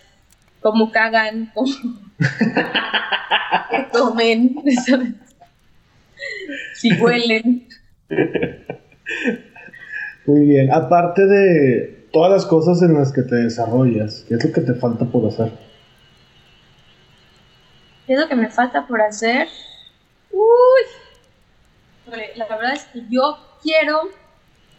[0.63, 1.73] cómo cagan, cómo
[3.93, 4.55] comen,
[6.75, 7.69] si huelen.
[10.27, 10.73] Muy bien.
[10.73, 14.75] Aparte de todas las cosas en las que te desarrollas, ¿qué es lo que te
[14.75, 15.53] falta por hacer?
[18.07, 19.49] ¿Qué es lo que me falta por hacer?
[20.31, 20.83] Uy,
[22.37, 24.03] la verdad es que yo quiero,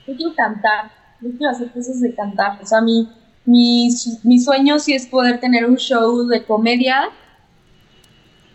[0.07, 2.59] yo quiero cantar, yo quiero hacer cosas de cantar.
[2.61, 3.09] O sea, mi,
[3.45, 3.89] mi,
[4.23, 7.09] mi sueño sí es poder tener un show de comedia,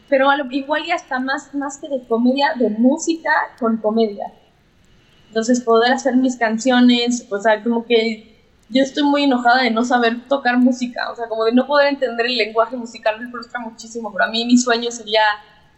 [0.09, 4.33] pero igual y hasta más, más que de comedia, de música con comedia.
[5.29, 8.39] Entonces poder hacer mis canciones, o sea, como que
[8.71, 11.89] yo estoy muy enojada de no saber tocar música, o sea, como de no poder
[11.89, 15.23] entender el lenguaje musical me frustra muchísimo, pero a mí mi sueño sería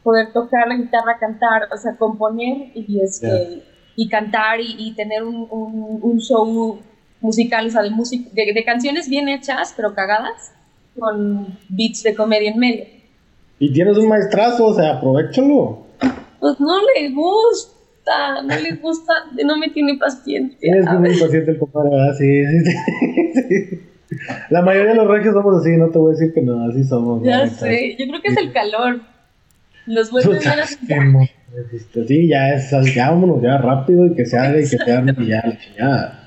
[0.03, 3.63] poder tocar la guitarra, cantar, o sea, componer y, este,
[3.97, 6.81] y cantar y, tener un, un, show
[7.21, 10.53] musical, o sea, de, de, de, canciones bien hechas, pero cagadas,
[10.99, 12.85] con beats de comedia en medio.
[13.59, 15.87] Y tienes un maestrazo, o sea, aprovechalo.
[16.41, 17.81] Pues no le gusta
[18.43, 19.13] no le gusta,
[19.45, 20.77] no me tiene paciencia.
[20.77, 22.15] Es muy impaciente el compadre, ¿verdad?
[22.19, 22.73] Sí, sí,
[23.49, 24.17] sí,
[24.51, 26.85] La mayoría de los regios somos así, no te voy a decir que no, así
[26.85, 27.23] somos.
[27.23, 29.01] Ya sé, yo creo que es el calor.
[29.87, 30.39] Los vuelve
[31.73, 34.93] este, Sí, ya es, ya vámonos ya rápido y que se haga y que te
[34.93, 36.20] arme y ya la chingada.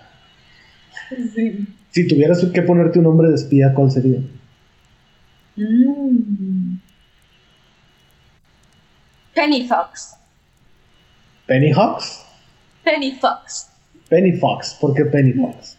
[1.33, 1.67] Sí.
[1.91, 4.19] Si tuvieras que ponerte un nombre de espía, ¿cuál sería?
[5.55, 6.77] Mm.
[9.33, 10.15] Penny Fox.
[11.45, 12.25] ¿Penny Fox?
[12.83, 13.69] Penny Fox.
[14.09, 15.77] Penny Fox, ¿por qué Penny Fox?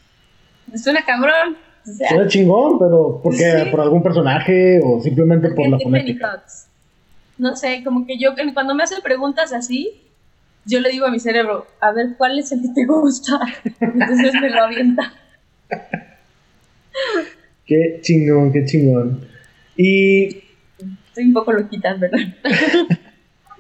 [0.77, 1.57] Suena cabrón.
[1.85, 3.69] Suena chingón, pero ¿por qué?
[3.71, 6.31] ¿Por algún personaje o simplemente por la fonética?
[6.31, 6.67] Penny Fox.
[7.39, 10.01] No sé, como que yo cuando me hacen preguntas así,
[10.65, 13.41] yo le digo a mi cerebro, a ver, ¿cuál es el que te gusta?
[13.81, 15.13] Entonces me lo avienta.
[17.67, 19.21] Qué chingón, qué chingón.
[19.77, 20.27] Y...
[21.09, 22.19] Estoy un poco loquita, ¿verdad?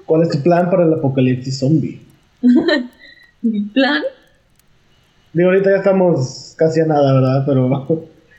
[0.07, 2.01] ¿Cuál es tu plan para el apocalipsis zombie?
[3.43, 4.03] ¿Mi plan?
[5.33, 7.45] Digo, ahorita ya estamos casi a nada, ¿verdad?
[7.47, 7.87] Pero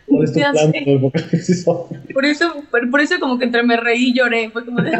[0.07, 2.13] ¿cuál es tu plan para el apocalipsis zombie?
[2.13, 4.51] Por eso, por, eso como que entre me reí y lloré.
[4.51, 4.91] Fue como de...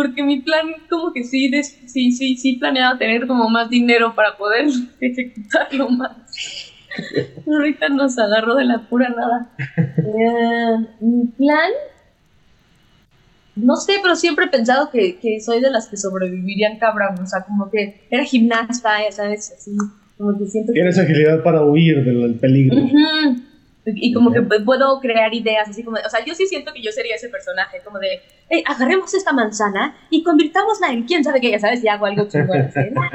[0.00, 4.34] Porque mi plan como que sí, sí, sí, sí planeaba tener como más dinero para
[4.38, 4.64] poder
[5.00, 6.12] ejecutarlo más.
[7.46, 9.50] ahorita nos agarró de la pura nada.
[9.78, 11.70] Eh, mi plan
[13.56, 17.42] no sé, pero siempre he pensado que, soy de las que sobrevivirían cabrón, o sea,
[17.42, 19.76] como que era gimnasta, ya sabes, así,
[20.16, 22.78] como que siento Tienes agilidad para huir del, peligro.
[23.94, 26.92] Y como que puedo crear ideas, así como, o sea, yo sí siento que yo
[26.92, 31.50] sería ese personaje, como de, hey, agarremos esta manzana y convirtámosla en quién sabe qué,
[31.50, 32.70] ya sabes, y hago algo chingón.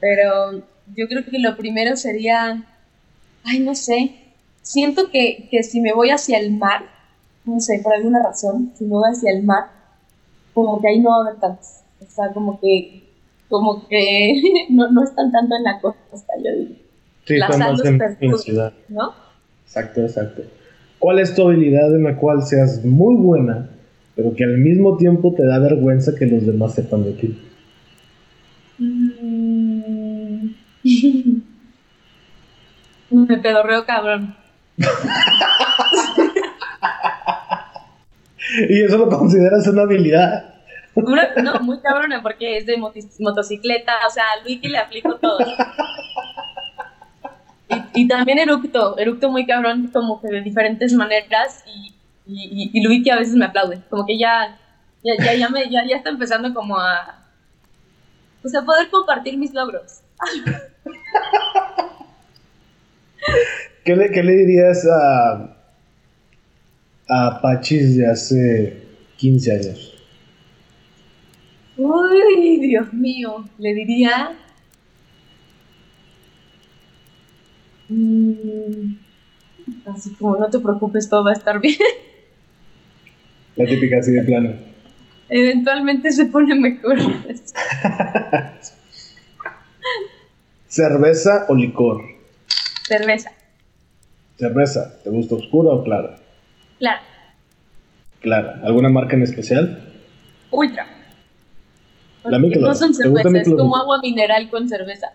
[0.00, 0.62] Pero
[0.94, 2.64] yo creo que lo primero sería,
[3.44, 4.16] ay, no sé,
[4.62, 6.86] siento que, que si me voy hacia el mar,
[7.44, 9.70] no sé, por alguna razón, si me voy hacia el mar,
[10.54, 11.80] como que ahí no va a haber tantos.
[12.00, 13.08] O sea, como que,
[13.48, 16.81] como que no, no están tanto en la costa, yo digo.
[17.24, 18.72] Sí, la en, la ciudad.
[18.88, 19.14] ¿no?
[19.64, 20.42] Exacto, exacto.
[20.98, 23.70] ¿Cuál es tu habilidad en la cual seas muy buena,
[24.14, 27.38] pero que al mismo tiempo te da vergüenza que los demás sepan de ti?
[28.78, 30.54] Mm.
[33.10, 34.34] Me pedorreo cabrón.
[38.68, 40.54] y eso lo consideras una habilidad.
[40.94, 42.76] no, muy cabrona porque es de
[43.18, 45.38] motocicleta, o sea, a Luigi le aplico todo.
[47.94, 51.94] Y, también eructo, eructo muy cabrón, como que de diferentes maneras, y,
[52.26, 54.58] y, y Luigi a veces me aplaude, como que ya,
[55.02, 57.26] ya, ya, me, ya, ya está empezando como a,
[58.40, 60.00] pues a poder compartir mis logros.
[63.84, 65.56] ¿Qué le, qué le dirías a
[67.08, 68.82] a Apaches de hace
[69.16, 69.94] 15 años?
[71.76, 74.32] Uy, Dios mío, le diría...
[77.92, 78.94] Mm,
[79.86, 81.76] así como no te preocupes, todo va a estar bien.
[83.56, 84.54] La típica así de plano.
[85.28, 86.98] Eventualmente se pone mejor.
[90.68, 92.02] ¿Cerveza o licor?
[92.86, 93.32] Cerveza.
[94.38, 94.98] ¿Cerveza?
[95.04, 96.16] ¿Te gusta oscura o clara?
[96.78, 97.02] Clara.
[98.20, 98.60] Clara.
[98.64, 99.92] ¿Alguna marca en especial?
[100.50, 100.86] Ultra.
[102.24, 105.12] La No son cervezas, es como agua mineral con cerveza.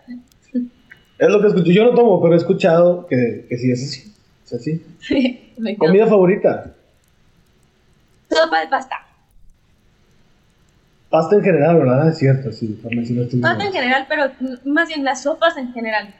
[1.18, 1.72] Es lo que escucho.
[1.72, 4.14] Yo no tomo, pero he escuchado que, que sí es así.
[4.44, 5.44] Es así.
[5.78, 6.74] ¿Comida favorita?
[8.30, 8.96] Sopa de pasta.
[11.10, 12.08] Pasta en general, ¿verdad?
[12.08, 12.78] Es cierto, sí.
[13.40, 14.30] Pasta en general, pero
[14.64, 16.14] más bien las sopas en general.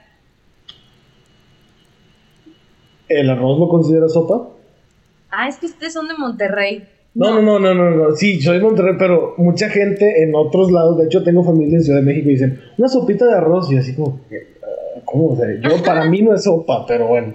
[3.07, 4.49] ¿El arroz lo considera sopa?
[5.31, 6.87] Ah, es que ustedes son de Monterrey.
[7.13, 8.15] No, no, no, no, no, no.
[8.15, 11.83] Sí, soy de Monterrey, pero mucha gente en otros lados, de hecho tengo familia en
[11.83, 14.21] Ciudad de México y dicen, una sopita de arroz y así como,
[15.09, 15.29] ¿cómo?
[15.29, 17.33] O sea, yo para mí no es sopa, pero bueno,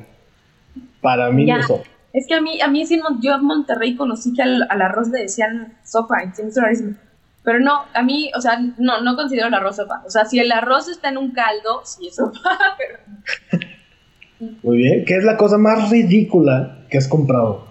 [1.01, 1.85] para mí no es sopa.
[2.13, 5.23] Es que a mí, a mí sí, yo en Monterrey conocí que al, arroz le
[5.23, 6.19] decían sopa,
[6.57, 6.95] rarísimo.
[7.43, 10.03] Pero no, a mí, o sea, no, no considero el arroz sopa.
[10.07, 12.41] O sea, si el arroz está en un caldo, sí es sopa,
[12.79, 14.55] pero...
[14.63, 17.67] Muy bien, ¿qué es la cosa más ridícula que has comprado?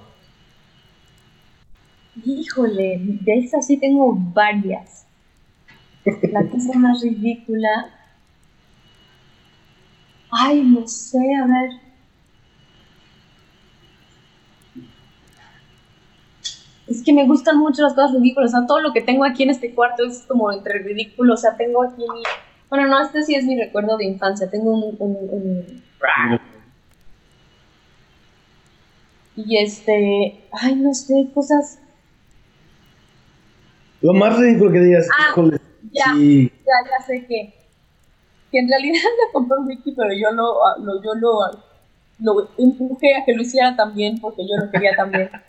[2.26, 5.06] Híjole, de esas sí tengo varias.
[6.06, 8.03] La cosa más ridícula.
[10.36, 11.70] Ay, no sé, a ver.
[16.88, 18.54] Es que me gustan mucho las cosas ridículas.
[18.54, 21.34] O sea, todo lo que tengo aquí en este cuarto es como entre ridículo.
[21.34, 22.24] O sea, tengo aquí mi.
[22.70, 24.50] Bueno, no, este sí es mi recuerdo de infancia.
[24.50, 24.96] Tengo un.
[25.00, 25.84] un...
[29.36, 30.44] Y este.
[30.52, 31.80] Ay, no sé, cosas
[34.04, 35.34] lo más ridículo que digas, ah,
[35.94, 37.54] Ya, ya, ya sé que.
[38.54, 41.40] Que en realidad le compró un Ricky, pero yo lo, ah, lo, yo lo,
[42.20, 45.30] lo empujé a que lo hiciera también porque yo lo quería también.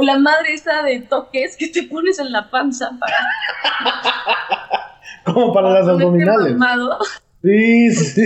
[0.00, 3.16] La madre esa de toques que te pones en la panza para.
[5.26, 6.56] Como para las abdominales.
[7.42, 8.22] Sí, sí.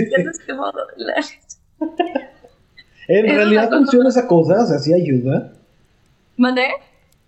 [3.09, 5.51] en realidad funciona esa cosa, o sea, sí ayuda.
[6.37, 6.69] ¿Mandé?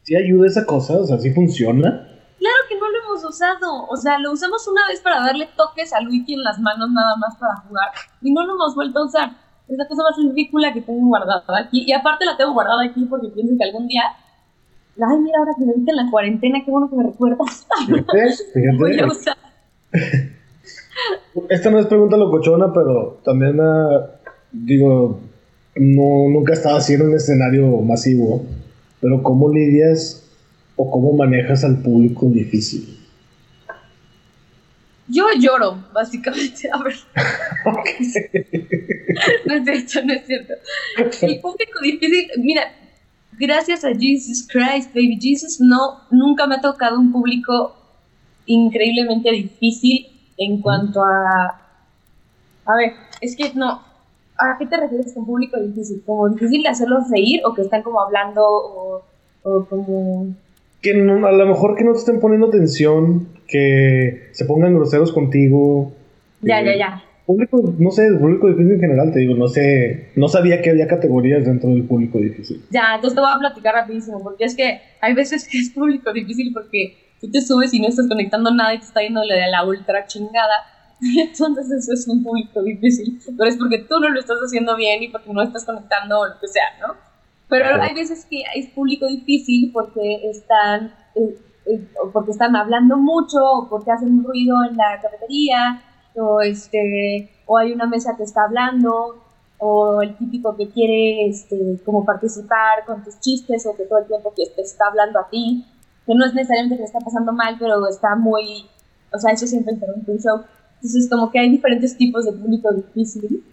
[0.04, 0.94] ¿Sí ayuda esa cosa?
[0.94, 2.08] O sea, ¿sí funciona?
[2.40, 3.86] Claro que no lo hemos usado.
[3.88, 7.16] O sea, lo usamos una vez para darle toques a Luigi en las manos nada
[7.18, 7.90] más para jugar.
[8.22, 9.32] Y no lo hemos vuelto a usar.
[9.68, 11.84] Es la cosa más ridícula que tengo guardada aquí.
[11.88, 14.04] Y aparte la tengo guardada aquí porque pienso que algún día...
[14.98, 17.66] Ay, mira, ahora que me viste en la cuarentena, qué bueno que me recuerdas.
[18.78, 19.38] Voy a usar.
[21.50, 24.02] Esta no es pregunta locochona, pero también, uh,
[24.52, 25.22] digo,
[25.76, 28.44] no, nunca estaba así en un escenario masivo.
[29.00, 30.30] Pero ¿cómo lidias
[30.76, 33.01] o cómo manejas al público difícil?
[35.12, 36.70] Yo lloro, básicamente.
[36.72, 36.96] A ver.
[39.46, 40.54] no es cierto, no es cierto.
[40.98, 42.72] El público difícil, mira,
[43.34, 47.76] gracias a Jesus Christ, baby Jesus, no, nunca me ha tocado un público
[48.46, 50.08] increíblemente difícil
[50.38, 51.60] en cuanto a...
[52.66, 53.82] A ver, es que no,
[54.42, 56.02] ¿A qué te refieres con público difícil?
[56.04, 60.34] ¿Como difícil de hacerlos reír o que están como hablando o, como...?
[60.82, 65.94] Que a lo mejor que no te estén poniendo atención, que se pongan groseros contigo.
[66.42, 67.04] Ya, ya, ya.
[67.26, 70.88] Público, no sé, público difícil en general, te digo, no sé, no sabía que había
[70.88, 72.62] categorías dentro del público difícil.
[72.72, 76.12] Ya, entonces te voy a platicar rapidísimo, porque es que hay veces que es público
[76.12, 79.50] difícil porque tú te subes y no estás conectando nada y te está yendo de
[79.50, 80.56] la ultra chingada
[81.18, 85.02] entonces eso es un público difícil, pero es porque tú no lo estás haciendo bien
[85.02, 86.96] y porque no estás conectando o lo que sea, ¿no?
[87.52, 93.40] Pero hay veces que es público difícil porque están, eh, eh, porque están hablando mucho
[93.44, 95.84] o porque hacen un ruido en la cafetería
[96.16, 99.22] o, este, o hay una mesa que está hablando
[99.58, 104.08] o el típico que quiere este, como participar con tus chistes o que todo el
[104.08, 105.66] tiempo que te está hablando a ti,
[106.06, 108.66] que no es necesariamente que le está pasando mal, pero está muy,
[109.14, 110.40] o sea, eso siempre interrumpe un show.
[110.76, 113.44] Entonces, como que hay diferentes tipos de público difícil.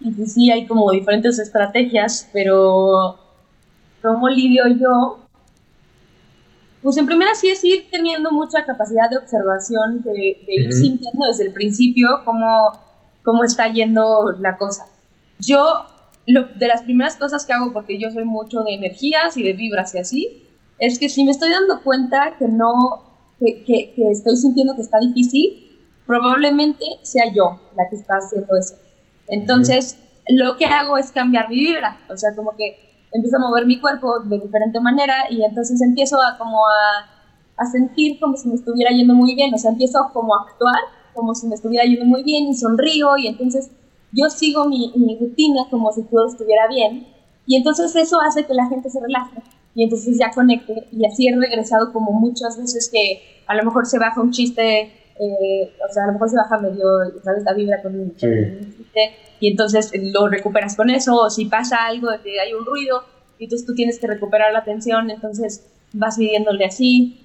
[0.00, 3.25] Y sí, hay como diferentes estrategias, pero
[4.06, 5.18] como lidio yo?
[6.82, 11.46] Pues en primera sí es ir teniendo mucha capacidad de observación, de, ir sintiendo desde
[11.46, 12.72] el principio cómo,
[13.24, 14.86] cómo está yendo la cosa.
[15.40, 15.86] Yo,
[16.26, 19.54] lo, de las primeras cosas que hago, porque yo soy mucho de energías y de
[19.54, 20.42] vibras y así,
[20.78, 23.02] es que si me estoy dando cuenta que no,
[23.40, 28.56] que, que, que estoy sintiendo que está difícil, probablemente sea yo la que está haciendo
[28.56, 28.76] eso.
[29.26, 29.98] Entonces,
[30.28, 33.80] lo que hago es cambiar mi vibra, o sea, como que empiezo a mover mi
[33.80, 38.54] cuerpo de diferente manera y entonces empiezo a como a, a sentir como si me
[38.54, 40.80] estuviera yendo muy bien, o sea, empiezo como a actuar
[41.14, 43.70] como si me estuviera yendo muy bien y sonrío y entonces
[44.12, 47.06] yo sigo mi, mi rutina como si todo estuviera bien.
[47.46, 49.42] Y entonces eso hace que la gente se relaje
[49.74, 53.86] y entonces ya conecte y así he regresado como muchas veces que a lo mejor
[53.86, 56.84] se baja un chiste eh, o sea, a lo mejor se baja medio,
[57.22, 57.44] ¿sabes?
[57.44, 58.14] La vibra con un
[59.38, 63.04] y entonces lo recuperas con eso, o si pasa algo de que hay un ruido,
[63.38, 67.20] y entonces tú tienes que recuperar la atención, entonces vas midiéndole así.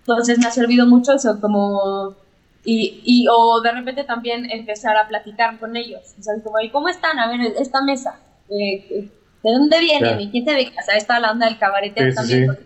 [0.00, 2.14] Entonces me ha servido mucho eso, como...
[2.62, 6.68] Y, y, o de repente también empezar a platicar con ellos, o sea, como, ¿y
[6.68, 7.18] cómo están?
[7.18, 9.08] A ver, esta mesa, eh,
[9.42, 10.22] ¿De dónde viene?
[10.22, 10.70] ¿Y quién te ve?
[10.78, 12.58] O sea, está la onda del cabaret también.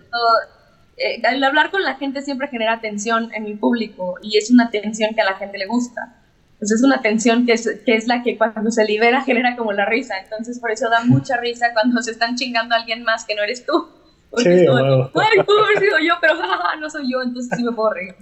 [0.97, 4.71] Eh, el hablar con la gente siempre genera tensión en el público y es una
[4.71, 6.21] tensión que a la gente le gusta.
[6.59, 9.73] Pues es una tensión que es, que es la que cuando se libera genera como
[9.73, 10.15] la risa.
[10.23, 13.43] Entonces por eso da mucha risa cuando se están chingando a alguien más que no
[13.43, 13.89] eres tú.
[14.31, 17.73] Porque sí, como, Ay, haber sido yo, pero jajaja, no soy yo, entonces sí me
[17.73, 18.15] puedo reír.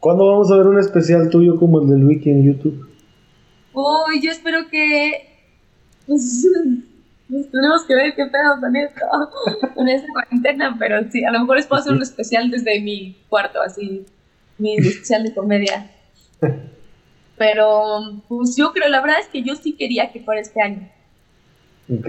[0.00, 2.88] ¿Cuándo vamos a ver un especial tuyo como el del Wiki en YouTube?
[3.72, 5.28] Uy, yo espero que...
[6.08, 6.44] Pues,
[7.50, 9.00] tenemos que ver qué pedo con esto,
[9.74, 13.16] con esta cuarentena, pero sí, a lo mejor les puedo hacer un especial desde mi
[13.28, 14.04] cuarto, así,
[14.58, 15.90] mi especial de comedia.
[17.38, 20.88] Pero, pues yo creo, la verdad es que yo sí quería que fuera este año.
[21.92, 22.08] Ok.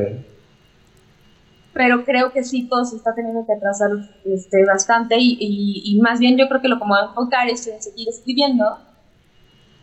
[1.74, 3.90] Pero creo que sí, todo se está teniendo que atrasar
[4.26, 7.50] este, bastante y, y, más bien yo creo que lo que me voy a enfocar
[7.50, 8.78] es en seguir escribiendo,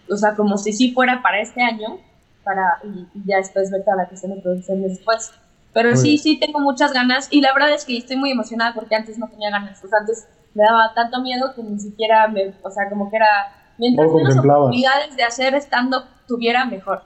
[0.08, 1.98] o sea, como si sí fuera para este año,
[2.44, 5.32] para, y, ya después ver toda la cuestión de producción después.
[5.72, 8.96] Pero sí, sí tengo muchas ganas y la verdad es que estoy muy emocionada porque
[8.96, 12.52] antes no tenía ganas, o sea, antes me daba tanto miedo que ni siquiera me,
[12.62, 17.00] o sea, como que era Mientras menos oportunidades de hacer stand-up tuviera, mejor.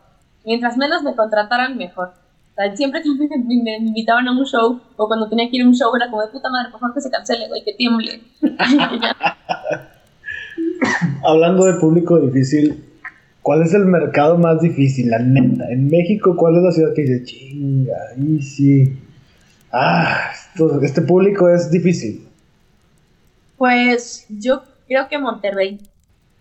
[0.44, 2.08] Mientras menos me contrataran, mejor.
[2.08, 5.68] O sea, siempre que me, invitaban a un show o cuando tenía que ir a
[5.68, 8.22] un show era como de puta madre, por favor que se cancele, güey, que tiemble.
[11.24, 12.84] Hablando de público difícil,
[13.44, 15.70] ¿cuál es el mercado más difícil, la neta?
[15.70, 18.98] En México, ¿cuál es la ciudad que dice, chinga, y sí?
[19.70, 20.32] Ah,
[20.82, 22.26] este público es difícil.
[23.58, 25.78] Pues yo creo que Monterrey.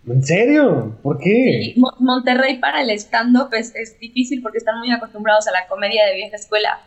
[0.06, 0.96] ¿En serio?
[1.02, 1.74] ¿Por qué?
[2.00, 6.36] Monterrey para el stand-up es, difícil porque están muy acostumbrados a la comedia de vieja
[6.36, 6.80] escuela.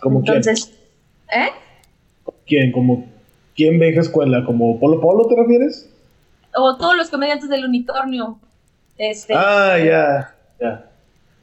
[0.00, 0.72] ¿Cómo Entonces,
[1.30, 1.50] ¿eh?
[2.46, 2.72] ¿Quién?
[2.72, 3.06] ¿Como
[3.54, 4.44] quién vieja escuela?
[4.46, 5.91] ¿Como Polo Polo te refieres?
[6.54, 8.38] O todos los comediantes del unicornio.
[8.98, 10.88] Este, ah, ya, ya.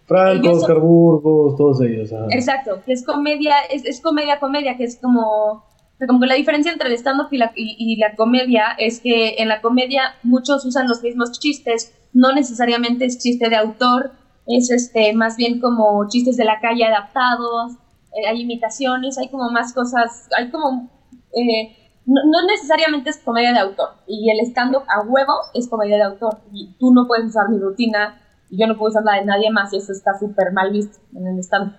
[0.05, 2.11] Franco, Oscar Burgos, todos ellos.
[2.31, 5.63] Exacto, que es comedia, es, es comedia, comedia, que es como
[6.07, 9.49] como que la diferencia entre el stand-up y la, y, la comedia es que en
[9.49, 14.11] la comedia muchos usan los mismos chistes, no necesariamente es chiste de autor,
[14.47, 17.73] es este más bien como chistes de la calle adaptados,
[18.13, 20.89] eh, hay imitaciones, hay como más cosas, hay como...
[21.33, 21.75] Eh,
[22.09, 26.03] no, no, necesariamente es comedia de autor, y el stand-up a huevo es comedia de
[26.03, 29.25] autor, y tú no puedes usar mi rutina, y yo no puedo usar la de
[29.25, 31.75] nadie más, y eso está súper mal visto en el stand-up.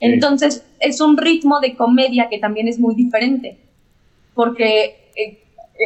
[0.00, 3.58] Entonces, es un ritmo de comedia que también es muy diferente,
[4.34, 5.38] porque eh,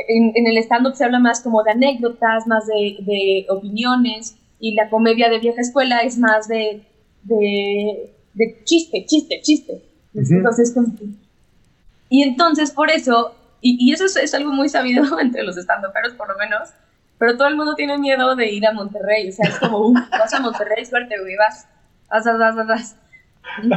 [0.09, 5.28] en, el stand-up se habla más como de anécdotas, más de, opiniones, y la comedia
[5.28, 6.82] de vieja escuela es más de,
[7.24, 9.82] de, chiste, chiste, chiste.
[10.14, 10.74] Entonces,
[12.09, 16.36] y entonces, por eso, y, eso es, algo muy sabido entre los stand-uperos, por lo
[16.36, 16.70] menos,
[17.18, 19.94] pero todo el mundo tiene miedo de ir a Monterrey, o sea, es como, uh,
[20.10, 21.68] vas a Monterrey, suerte, güey, vas,
[22.10, 22.96] vas, vas, vas, vas.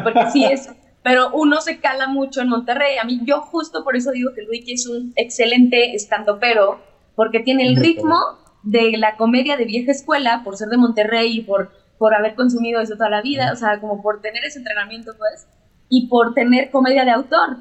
[0.04, 0.70] Porque sí, es,
[1.06, 2.98] pero uno se cala mucho en Monterrey.
[2.98, 6.80] A mí, yo justo por eso digo que Luigi es un excelente estando pero,
[7.16, 8.18] porque tiene el ritmo
[8.64, 12.82] de la comedia de vieja escuela, por ser de Monterrey y por, por haber consumido
[12.82, 15.48] eso toda la vida, o sea, como por tener ese entrenamiento, pues,
[15.90, 17.58] y por tener comedia de autor.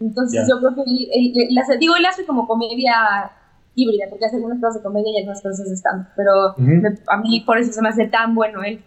[0.00, 3.32] Entonces yo creo que digo, él hace como comedia
[3.74, 6.54] híbrida, porque hace algunas cosas de comedia y algunas cosas de stand pero
[7.08, 8.80] a mí por eso se me hace tan bueno él.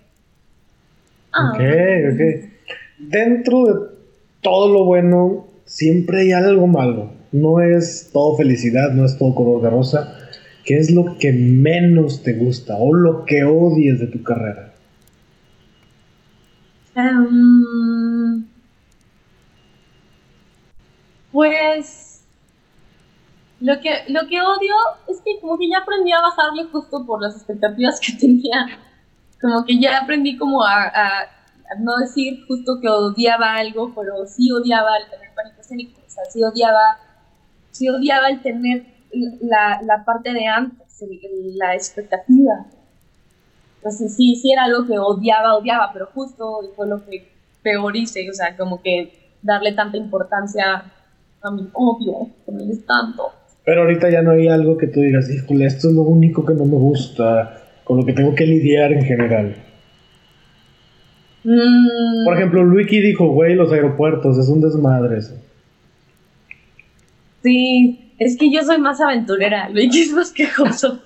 [1.33, 1.51] Ah.
[1.53, 1.61] Ok,
[2.13, 2.51] ok.
[2.99, 3.73] Dentro de
[4.41, 7.11] todo lo bueno, siempre hay algo malo.
[7.31, 10.17] No es todo felicidad, no es todo color de rosa.
[10.65, 14.73] ¿Qué es lo que menos te gusta o lo que odias de tu carrera?
[16.93, 18.40] Em,
[21.31, 22.23] pues
[23.59, 24.73] lo que, lo que odio
[25.07, 28.79] es que como que ya aprendí a bajarle justo por las expectativas que tenía.
[29.39, 31.27] Como que ya aprendí como a
[31.79, 36.25] no decir justo que odiaba algo, pero sí odiaba el tener pánico escénico, o sea,
[36.25, 36.99] sí odiaba,
[37.71, 38.85] sí odiaba el tener
[39.41, 41.03] la, la parte de antes,
[41.55, 42.65] la expectativa.
[43.77, 47.31] Entonces sí, sí era algo que odiaba, odiaba, pero justo fue lo que
[47.63, 50.83] peor hice, o sea, como que darle tanta importancia
[51.43, 53.31] a mi odio, me es tanto.
[53.63, 56.53] Pero ahorita ya no hay algo que tú digas, híjole, esto es lo único que
[56.53, 59.55] no me gusta, con lo que tengo que lidiar en general.
[61.43, 62.25] Mm.
[62.25, 65.35] Por ejemplo, Luiki dijo, güey, los aeropuertos, es un desmadre eso.
[67.43, 70.99] Sí, es que yo soy más aventurera, Luiki es más quejoso.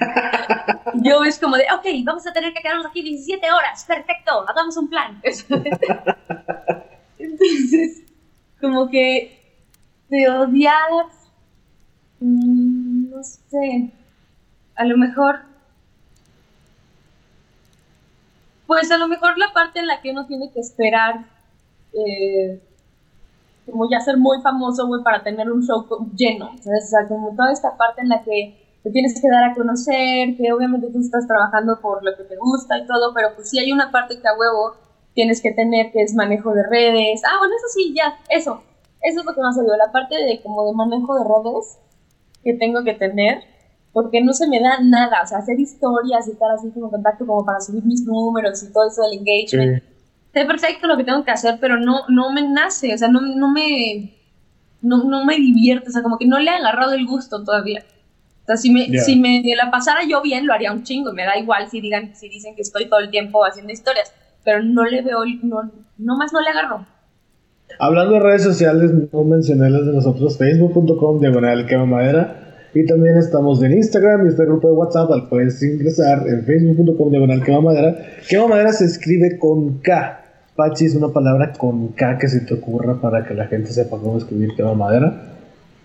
[1.02, 4.76] yo es como de, ok, vamos a tener que quedarnos aquí 17 horas, perfecto, hagamos
[4.76, 5.20] un plan.
[7.18, 8.02] Entonces,
[8.60, 9.45] como que
[10.08, 11.30] te odias,
[12.20, 13.90] mm, no sé,
[14.74, 15.40] a lo mejor
[18.66, 21.24] Pues a lo mejor la parte en la que uno tiene que esperar,
[21.92, 22.60] eh,
[23.64, 27.52] como ya ser muy famoso, güey, para tener un show lleno, O sea, como toda
[27.52, 31.26] esta parte en la que te tienes que dar a conocer, que obviamente tú estás
[31.26, 34.28] trabajando por lo que te gusta y todo, pero pues sí hay una parte que
[34.28, 34.76] a huevo
[35.14, 37.22] tienes que tener, que es manejo de redes.
[37.24, 38.62] Ah, bueno, eso sí, ya, eso.
[39.06, 41.78] Eso es lo que más odio, la parte de como de manejo de redes
[42.42, 43.44] que tengo que tener
[43.92, 47.24] porque no se me da nada, o sea, hacer historias y estar así como contacto
[47.24, 49.82] como para subir mis números y todo eso del engagement.
[50.34, 53.22] Sé perfecto lo que tengo que hacer, pero no, no me nace, o sea, no,
[53.22, 54.12] no me
[54.82, 57.84] no, no, me divierte, o sea, como que no le he agarrado el gusto todavía.
[58.42, 61.24] O sea, si me, si me la pasara yo bien, lo haría un chingo, me
[61.24, 64.12] da igual si digan, si dicen que estoy todo el tiempo haciendo historias,
[64.44, 66.86] pero no le veo, no, no más no le agarro.
[67.78, 73.16] Hablando de redes sociales, no mencioné las de nosotros, facebook.com, diagonal, quema madera, y también
[73.16, 77.60] estamos en Instagram y este grupo de WhatsApp al puedes ingresar en facebook.com diagonal quema
[77.60, 77.96] madera.
[78.28, 80.22] Quema madera se escribe con K.
[80.54, 83.98] Pachi es una palabra con K que se te ocurra para que la gente sepa
[83.98, 85.22] cómo escribir quema madera.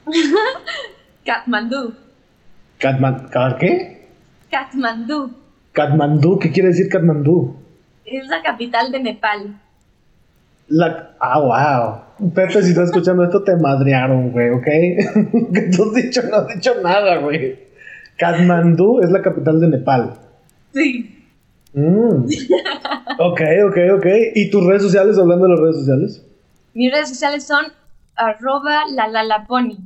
[1.26, 1.94] Katmandú.
[2.82, 3.30] Katman
[3.60, 4.08] ¿Qué?
[4.49, 5.32] Katmandú.
[5.72, 7.56] Katmandú, ¿qué quiere decir Katmandú?
[8.03, 9.62] Es la capital de Nepal.
[10.72, 12.31] La, ah, wow.
[12.34, 14.64] Pepe, si estás escuchando esto, te madrearon, güey, ¿ok?
[15.53, 17.60] que tú has dicho, no has dicho nada, güey.
[18.18, 20.14] Kathmandu es la capital de Nepal.
[20.73, 21.27] Sí.
[21.73, 22.26] Mm.
[23.19, 24.06] ok, ok, ok.
[24.35, 26.26] ¿Y tus redes sociales, hablando de las redes sociales?
[26.73, 27.65] Mis redes sociales son
[28.15, 29.80] arroba lalalaponi.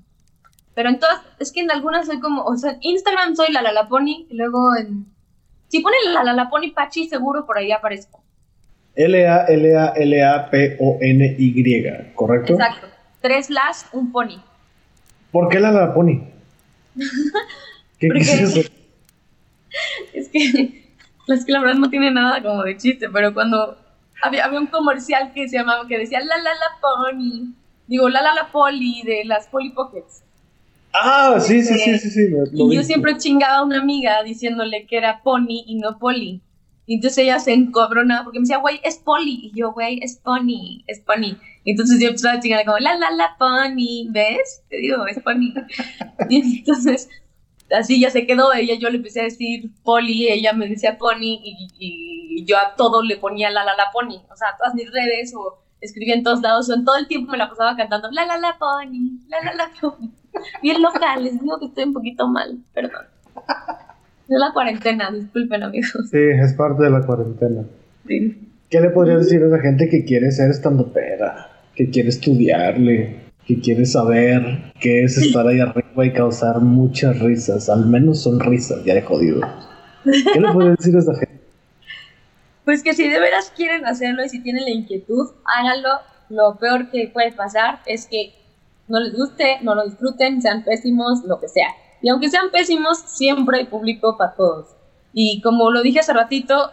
[0.76, 4.28] Pero en todas, es que en algunas soy como, o sea, en Instagram soy lalalaponi,
[4.30, 5.08] y luego en...
[5.68, 8.22] Si ponen lalalaponi pachi, seguro por ahí aparezco.
[8.96, 10.14] L-A-L-A-L-A-P-O-N-Y,
[12.16, 12.54] ¿correcto?
[12.54, 12.88] Exacto.
[13.22, 14.42] Tres las, un pony.
[15.32, 16.22] ¿Por qué la la pony?
[18.00, 18.62] ¿Qué, es eso?
[20.14, 20.94] Es que,
[21.28, 23.78] es que la verdad no tiene nada como de chiste, pero cuando
[24.22, 27.54] había, había un comercial que se llamaba, que decía la la la pony,
[27.88, 30.24] digo la la la poli de las Polly Pockets.
[30.94, 32.34] Ah, sí, sí, sí, sí, sí.
[32.54, 36.42] y yo siempre chingaba a una amiga diciéndole que era pony y no poli.
[36.88, 39.40] Y entonces ella se encobrona porque me decía, güey, es Poli.
[39.44, 41.38] Y yo, güey, es Pony, es Pony.
[41.64, 44.64] Y entonces yo empezaba a chingar como, la, la, la, Pony, ¿ves?
[44.70, 45.54] Te digo, es Pony.
[46.30, 47.10] y entonces,
[47.72, 51.40] así ya se quedó ella, yo le empecé a decir Poli, ella me decía Pony
[51.44, 54.22] y, yo a todo le ponía la, la, la, Pony.
[54.32, 57.32] O sea, todas mis redes o escribía en todos lados o en todo el tiempo
[57.32, 60.12] me la pasaba cantando, la, la, la, Pony, la, la, la, Pony.
[60.62, 63.06] Bien local, les digo que estoy un poquito mal, perdón.
[64.28, 66.10] Es la cuarentena, disculpen amigos.
[66.10, 67.64] Sí, es parte de la cuarentena.
[68.08, 68.50] Sí.
[68.70, 71.48] ¿Qué le podrías decir a esa gente que quiere ser estando pera?
[71.76, 77.70] Que quiere estudiarle, que quiere saber qué es estar ahí arriba y causar muchas risas,
[77.70, 79.42] al menos son risas, ya de jodido.
[80.04, 81.40] ¿Qué le podrías decir a esa gente?
[82.64, 85.90] Pues que si de veras quieren hacerlo y si tienen la inquietud, háganlo.
[86.30, 88.34] Lo peor que puede pasar es que
[88.88, 91.68] no les guste, no lo disfruten, sean pésimos, lo que sea.
[92.06, 94.76] Y aunque sean pésimos, siempre hay público para todos.
[95.12, 96.72] Y como lo dije hace ratito,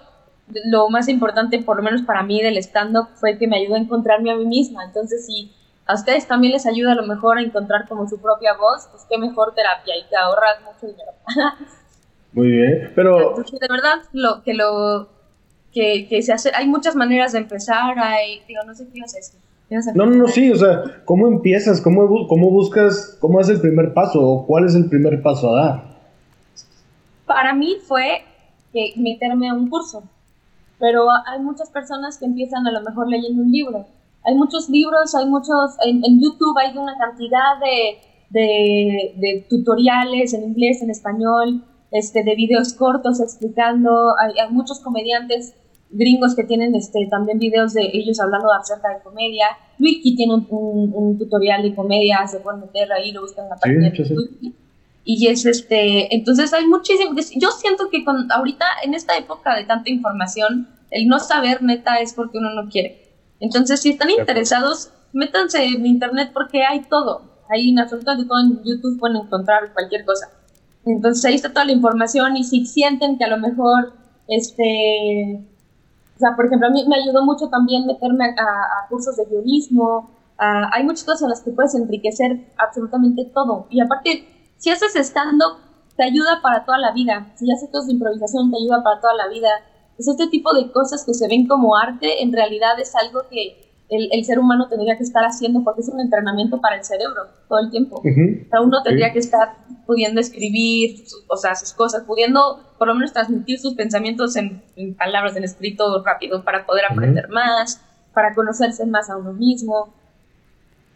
[0.67, 3.79] lo más importante, por lo menos para mí, del stand-up fue que me ayudó a
[3.79, 4.85] encontrarme a mí misma.
[4.85, 5.51] Entonces, si
[5.87, 9.07] a ustedes también les ayuda a lo mejor a encontrar como su propia voz, pues
[9.09, 11.13] qué mejor terapia y te ahorras mucho dinero.
[12.35, 13.35] Muy bien, pero...
[13.37, 15.09] de verdad, lo que lo...
[15.73, 19.15] Que, que se hace, hay muchas maneras de empezar, hay, digo, no sé qué ibas
[19.15, 19.41] a decir.
[19.95, 21.81] No, no, no, sí, o sea, ¿cómo empiezas?
[21.81, 23.17] ¿Cómo, ¿Cómo buscas?
[23.21, 24.21] ¿Cómo es el primer paso?
[24.21, 25.93] ¿O cuál es el primer paso a dar?
[27.27, 28.23] Para mí fue
[28.73, 30.03] que meterme a un curso,
[30.79, 33.87] pero hay muchas personas que empiezan a lo mejor leyendo un libro.
[34.25, 37.99] Hay muchos libros, hay muchos, en, YouTube hay una cantidad de,
[38.31, 44.81] de, de, tutoriales en inglés, en español, este, de videos cortos explicando, hay, hay muchos
[44.81, 45.55] comediantes
[45.93, 49.47] gringos que tienen este, también videos de ellos hablando acerca de comedia.
[49.79, 53.91] Wiki tiene un, tutorial de comedia, se pueden meter ahí, lo buscan en la página
[53.91, 54.55] de Wiki.
[55.05, 59.65] Y es este, entonces hay muchísimo, yo siento que con, ahorita en esta época de
[59.65, 63.03] tanta información, el no saber neta es porque uno no quiere.
[63.41, 67.23] Entonces, si están interesados, métanse en internet porque hay todo.
[67.51, 70.31] Ahí en absolutamente todo en YouTube pueden encontrar cualquier cosa.
[70.87, 73.95] Entonces ahí está toda la información y si sienten que a lo mejor
[74.29, 75.45] este
[76.23, 80.11] sea, por ejemplo, a mí me ayudó mucho también meterme a, cursos de guionismo.
[80.39, 83.67] hay muchas cosas en las que puedes enriquecer absolutamente todo.
[83.71, 85.59] Y aparte, si haces stand-up,
[85.97, 87.33] te ayuda para toda la vida.
[87.35, 89.49] Si haces cosas de improvisación, te ayuda para toda la vida.
[89.99, 93.72] Es este tipo de cosas que se ven como arte, en realidad es algo que
[93.93, 97.59] el, ser humano tendría que estar haciendo, porque es un entrenamiento para el cerebro todo
[97.61, 97.97] el tiempo.
[97.97, 99.57] O sea, uno tendría que estar
[99.87, 104.63] pudiendo escribir, o sea, sus cosas, pudiendo por lo menos transmitir sus pensamientos en,
[104.97, 107.81] palabras, en escrito rápido, para poder aprender más,
[108.15, 109.93] para conocerse más a uno mismo.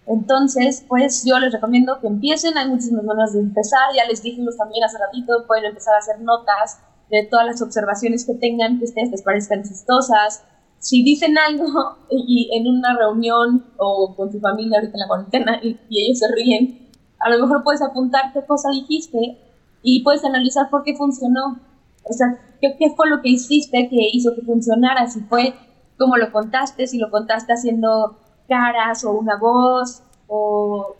[0.06, 4.56] Entonces, pues yo les recomiendo que empiecen, hay muchas maneras de empezar, ya les dijimos
[4.56, 6.78] también hace ratito, pueden empezar a hacer notas
[7.10, 10.44] de todas las observaciones que tengan que ustedes les parezcan chistosas,
[10.86, 15.60] si dicen algo y en una reunión o con tu familia ahorita en la cuarentena
[15.60, 19.36] y, ellos se ríen, a lo mejor puedes apuntar qué cosa dijiste
[19.82, 21.58] y puedes analizar por qué funcionó.
[22.04, 25.54] O sea, qué, qué fue lo que hiciste que hizo que funcionara, si fue
[25.98, 28.16] como lo contaste, si lo contaste haciendo
[28.48, 30.94] caras o una voz o,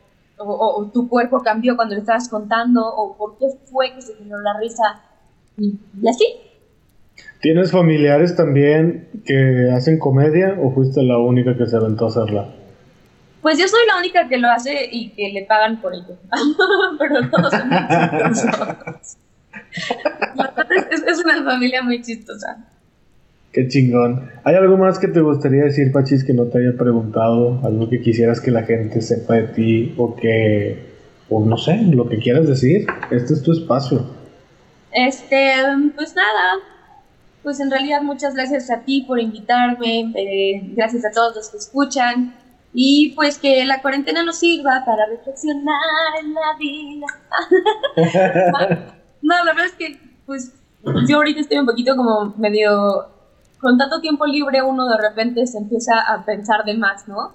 [0.93, 4.59] tu cuerpo cambió cuando le estabas contando o por qué fue que se generó la
[4.59, 5.01] risa
[5.59, 6.46] y así.
[7.41, 12.49] ¿Tienes familiares también que hacen comedia o fuiste la única que se aventó a hacerla?
[13.43, 16.17] Pues yo soy la única que lo hace y que le pagan por ello.
[16.99, 17.73] Pero todos son
[20.91, 22.57] es, es una familia muy chistosa.
[23.53, 24.31] Qué chingón.
[24.45, 27.61] ¿Hay algo más que te gustaría decir, Pachis, que no te haya preguntado?
[27.65, 30.79] ¿Algo que quisieras que la gente sepa de ti o que,
[31.31, 32.87] o no sé, lo que quieras decir?
[33.11, 34.05] Este es tu espacio.
[34.93, 35.53] Este,
[35.95, 36.61] pues nada,
[37.47, 41.59] pues en realidad muchas gracias a ti por invitarme, eh, gracias a todos los que
[41.59, 42.35] escuchan
[42.75, 45.79] y pues que la cuarentena nos sirva para reflexionar
[46.21, 47.07] en la vida.
[49.23, 49.97] no, la verdad es que
[50.27, 50.55] pues
[51.07, 53.11] yo ahorita estoy un poquito como medio,
[53.61, 57.33] con tanto tiempo libre uno de repente se empieza a pensar de más, ¿no?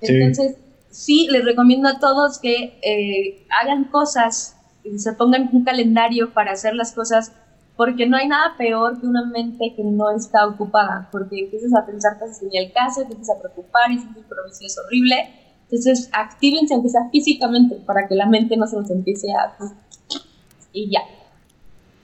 [0.00, 0.54] Entonces
[0.88, 4.56] sí, les recomiendo a todos que eh, hagan cosas,
[4.98, 7.32] se pongan un calendario para hacer las cosas
[7.78, 11.86] porque no hay nada peor que una mente que no está ocupada, porque empiezas a
[11.86, 14.24] pensar cosas en el caso, empiezas a preocupar y sientes
[14.58, 15.14] que es horrible.
[15.62, 19.56] Entonces, actívense aunque sea físicamente para que la mente no se nos empiece a...
[20.72, 21.02] Y ya.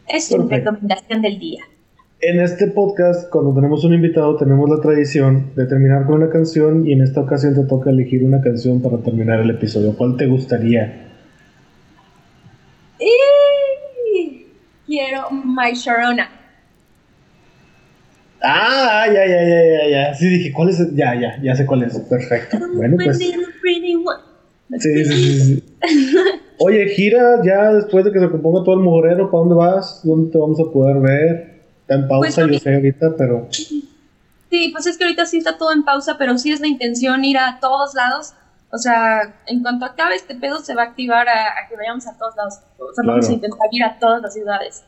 [0.06, 1.64] Es una recomendación del día.
[2.20, 6.86] En este podcast, cuando tenemos un invitado, tenemos la tradición de terminar con una canción
[6.86, 9.96] y en esta ocasión te toca elegir una canción para terminar el episodio.
[9.96, 11.13] ¿Cuál te gustaría?
[14.94, 16.30] Quiero My Sharona.
[18.40, 20.14] Ah, ya, ya, ya, ya, ya.
[20.14, 20.94] Sí, dije, ¿cuál es?
[20.94, 21.98] Ya, ya, ya sé cuál es.
[21.98, 22.58] Perfecto.
[22.74, 23.18] Bueno, pues.
[23.18, 23.32] Sí,
[25.04, 25.62] sí, sí,
[26.58, 30.00] Oye, gira ya después de que se componga todo el mugorero, ¿para dónde vas?
[30.04, 31.62] ¿Dónde te vamos a poder ver?
[31.80, 33.48] Está en pausa, pues, yo sé ahorita, pero.
[33.50, 37.24] Sí, pues es que ahorita sí está todo en pausa, pero sí es la intención
[37.24, 38.34] ir a todos lados.
[38.74, 42.18] O sea, en cuanto acabe este pedo, se va a activar a, que vayamos a
[42.18, 42.54] todos lados.
[42.76, 44.82] O sea, vamos a intentar ir a todas las ciudades.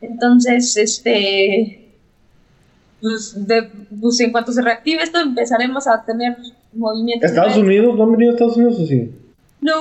[0.00, 1.90] Entonces, este.
[3.00, 3.36] Pues,
[4.00, 6.36] pues, en cuanto se reactive esto, empezaremos a tener
[6.72, 7.28] movimientos.
[7.28, 7.96] ¿Estados Unidos?
[7.96, 9.12] ¿No han venido a Estados Unidos o sí?
[9.60, 9.80] No,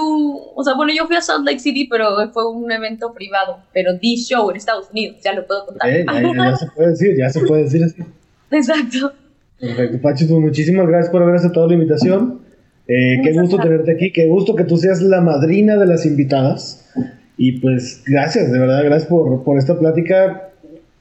[0.56, 3.60] o sea, bueno, yo fui a Salt Lake City, pero fue un evento privado.
[3.72, 5.92] Pero di show en Estados Unidos, ya lo puedo contar.
[5.92, 8.02] ya, ya, se puede decir, ya se puede decir así.
[8.50, 9.14] Exacto.
[9.60, 12.42] Perfecto, Pachi, pues muchísimas gracias por haber aceptado la invitación.
[12.88, 16.90] Eh, qué gusto tenerte aquí, qué gusto que tú seas la madrina de las invitadas.
[17.38, 20.50] Y pues gracias, de verdad, gracias por, por esta plática.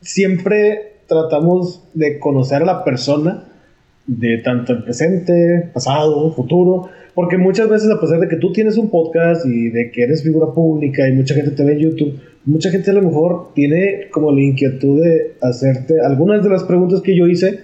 [0.01, 3.45] Siempre tratamos de conocer a la persona,
[4.07, 8.79] de tanto el presente, pasado, futuro, porque muchas veces a pesar de que tú tienes
[8.79, 12.21] un podcast y de que eres figura pública y mucha gente te ve en YouTube,
[12.45, 17.03] mucha gente a lo mejor tiene como la inquietud de hacerte algunas de las preguntas
[17.03, 17.61] que yo hice,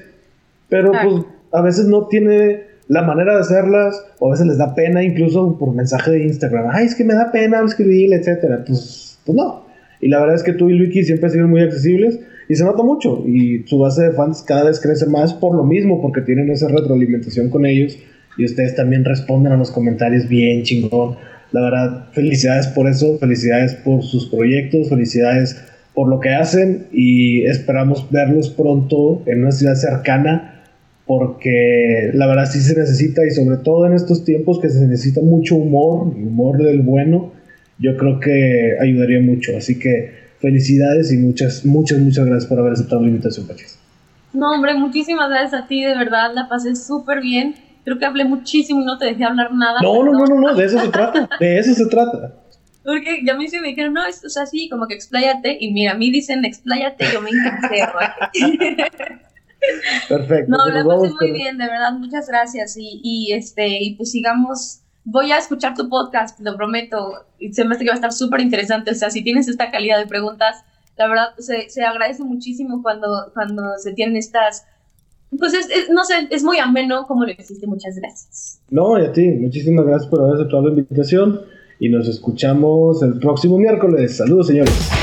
[0.69, 4.75] pero pues a veces no tiene la manera de hacerlas, o a veces les da
[4.75, 8.65] pena incluso por mensaje de Instagram, ay, es que me da pena escribir, etcétera.
[8.67, 9.67] Pues, pues no.
[10.01, 12.65] Y la verdad es que tú y Luiki siempre han sido muy accesibles y se
[12.65, 13.23] nota mucho.
[13.27, 16.69] Y su base de fans cada vez crece más por lo mismo, porque tienen esa
[16.69, 17.99] retroalimentación con ellos
[18.39, 21.17] y ustedes también responden a los comentarios bien chingón.
[21.53, 25.63] La verdad, felicidades por eso, felicidades por sus proyectos, felicidades
[25.95, 30.58] por lo que hacen y esperamos verlos pronto en una ciudad cercana
[31.09, 35.23] porque la verdad sí se necesita y sobre todo en estos tiempos que se necesita
[35.23, 37.33] mucho humor, humor del bueno,
[37.79, 39.57] yo creo que ayudaría mucho.
[39.57, 43.79] Así que felicidades y muchas, muchas, muchas gracias por haber aceptado la invitación, Pachis.
[44.35, 47.55] No, hombre, muchísimas gracias a ti, de verdad, la pasé súper bien.
[47.85, 49.81] Creo que hablé muchísimo y no te dejé hablar nada.
[49.83, 52.35] No, no, no, no, no, de eso se trata, de eso se trata.
[52.85, 55.73] Porque ya a mí se me dijeron, no, esto es así, como que expláyate, y
[55.73, 57.83] mira, a mí dicen expláyate, yo me intenté.
[60.09, 60.57] Perfecto.
[60.57, 62.77] No, lo pasé muy bien, de verdad, muchas gracias.
[62.77, 64.81] Y, y, este, y pues sigamos.
[65.05, 67.25] Voy a escuchar tu podcast, lo prometo.
[67.39, 68.91] Y se me hace que va a estar súper interesante.
[68.91, 70.65] O sea, si tienes esta calidad de preguntas,
[70.97, 74.67] la verdad se, se agradece muchísimo cuando, cuando se tienen estas
[75.37, 77.67] pues es, no sé, es muy ameno como lo hiciste.
[77.67, 78.61] Muchas gracias.
[78.71, 81.41] No, y a ti, muchísimas gracias por haber aceptado la invitación
[81.79, 84.17] y nos escuchamos el próximo miércoles.
[84.17, 84.98] Saludos, señores.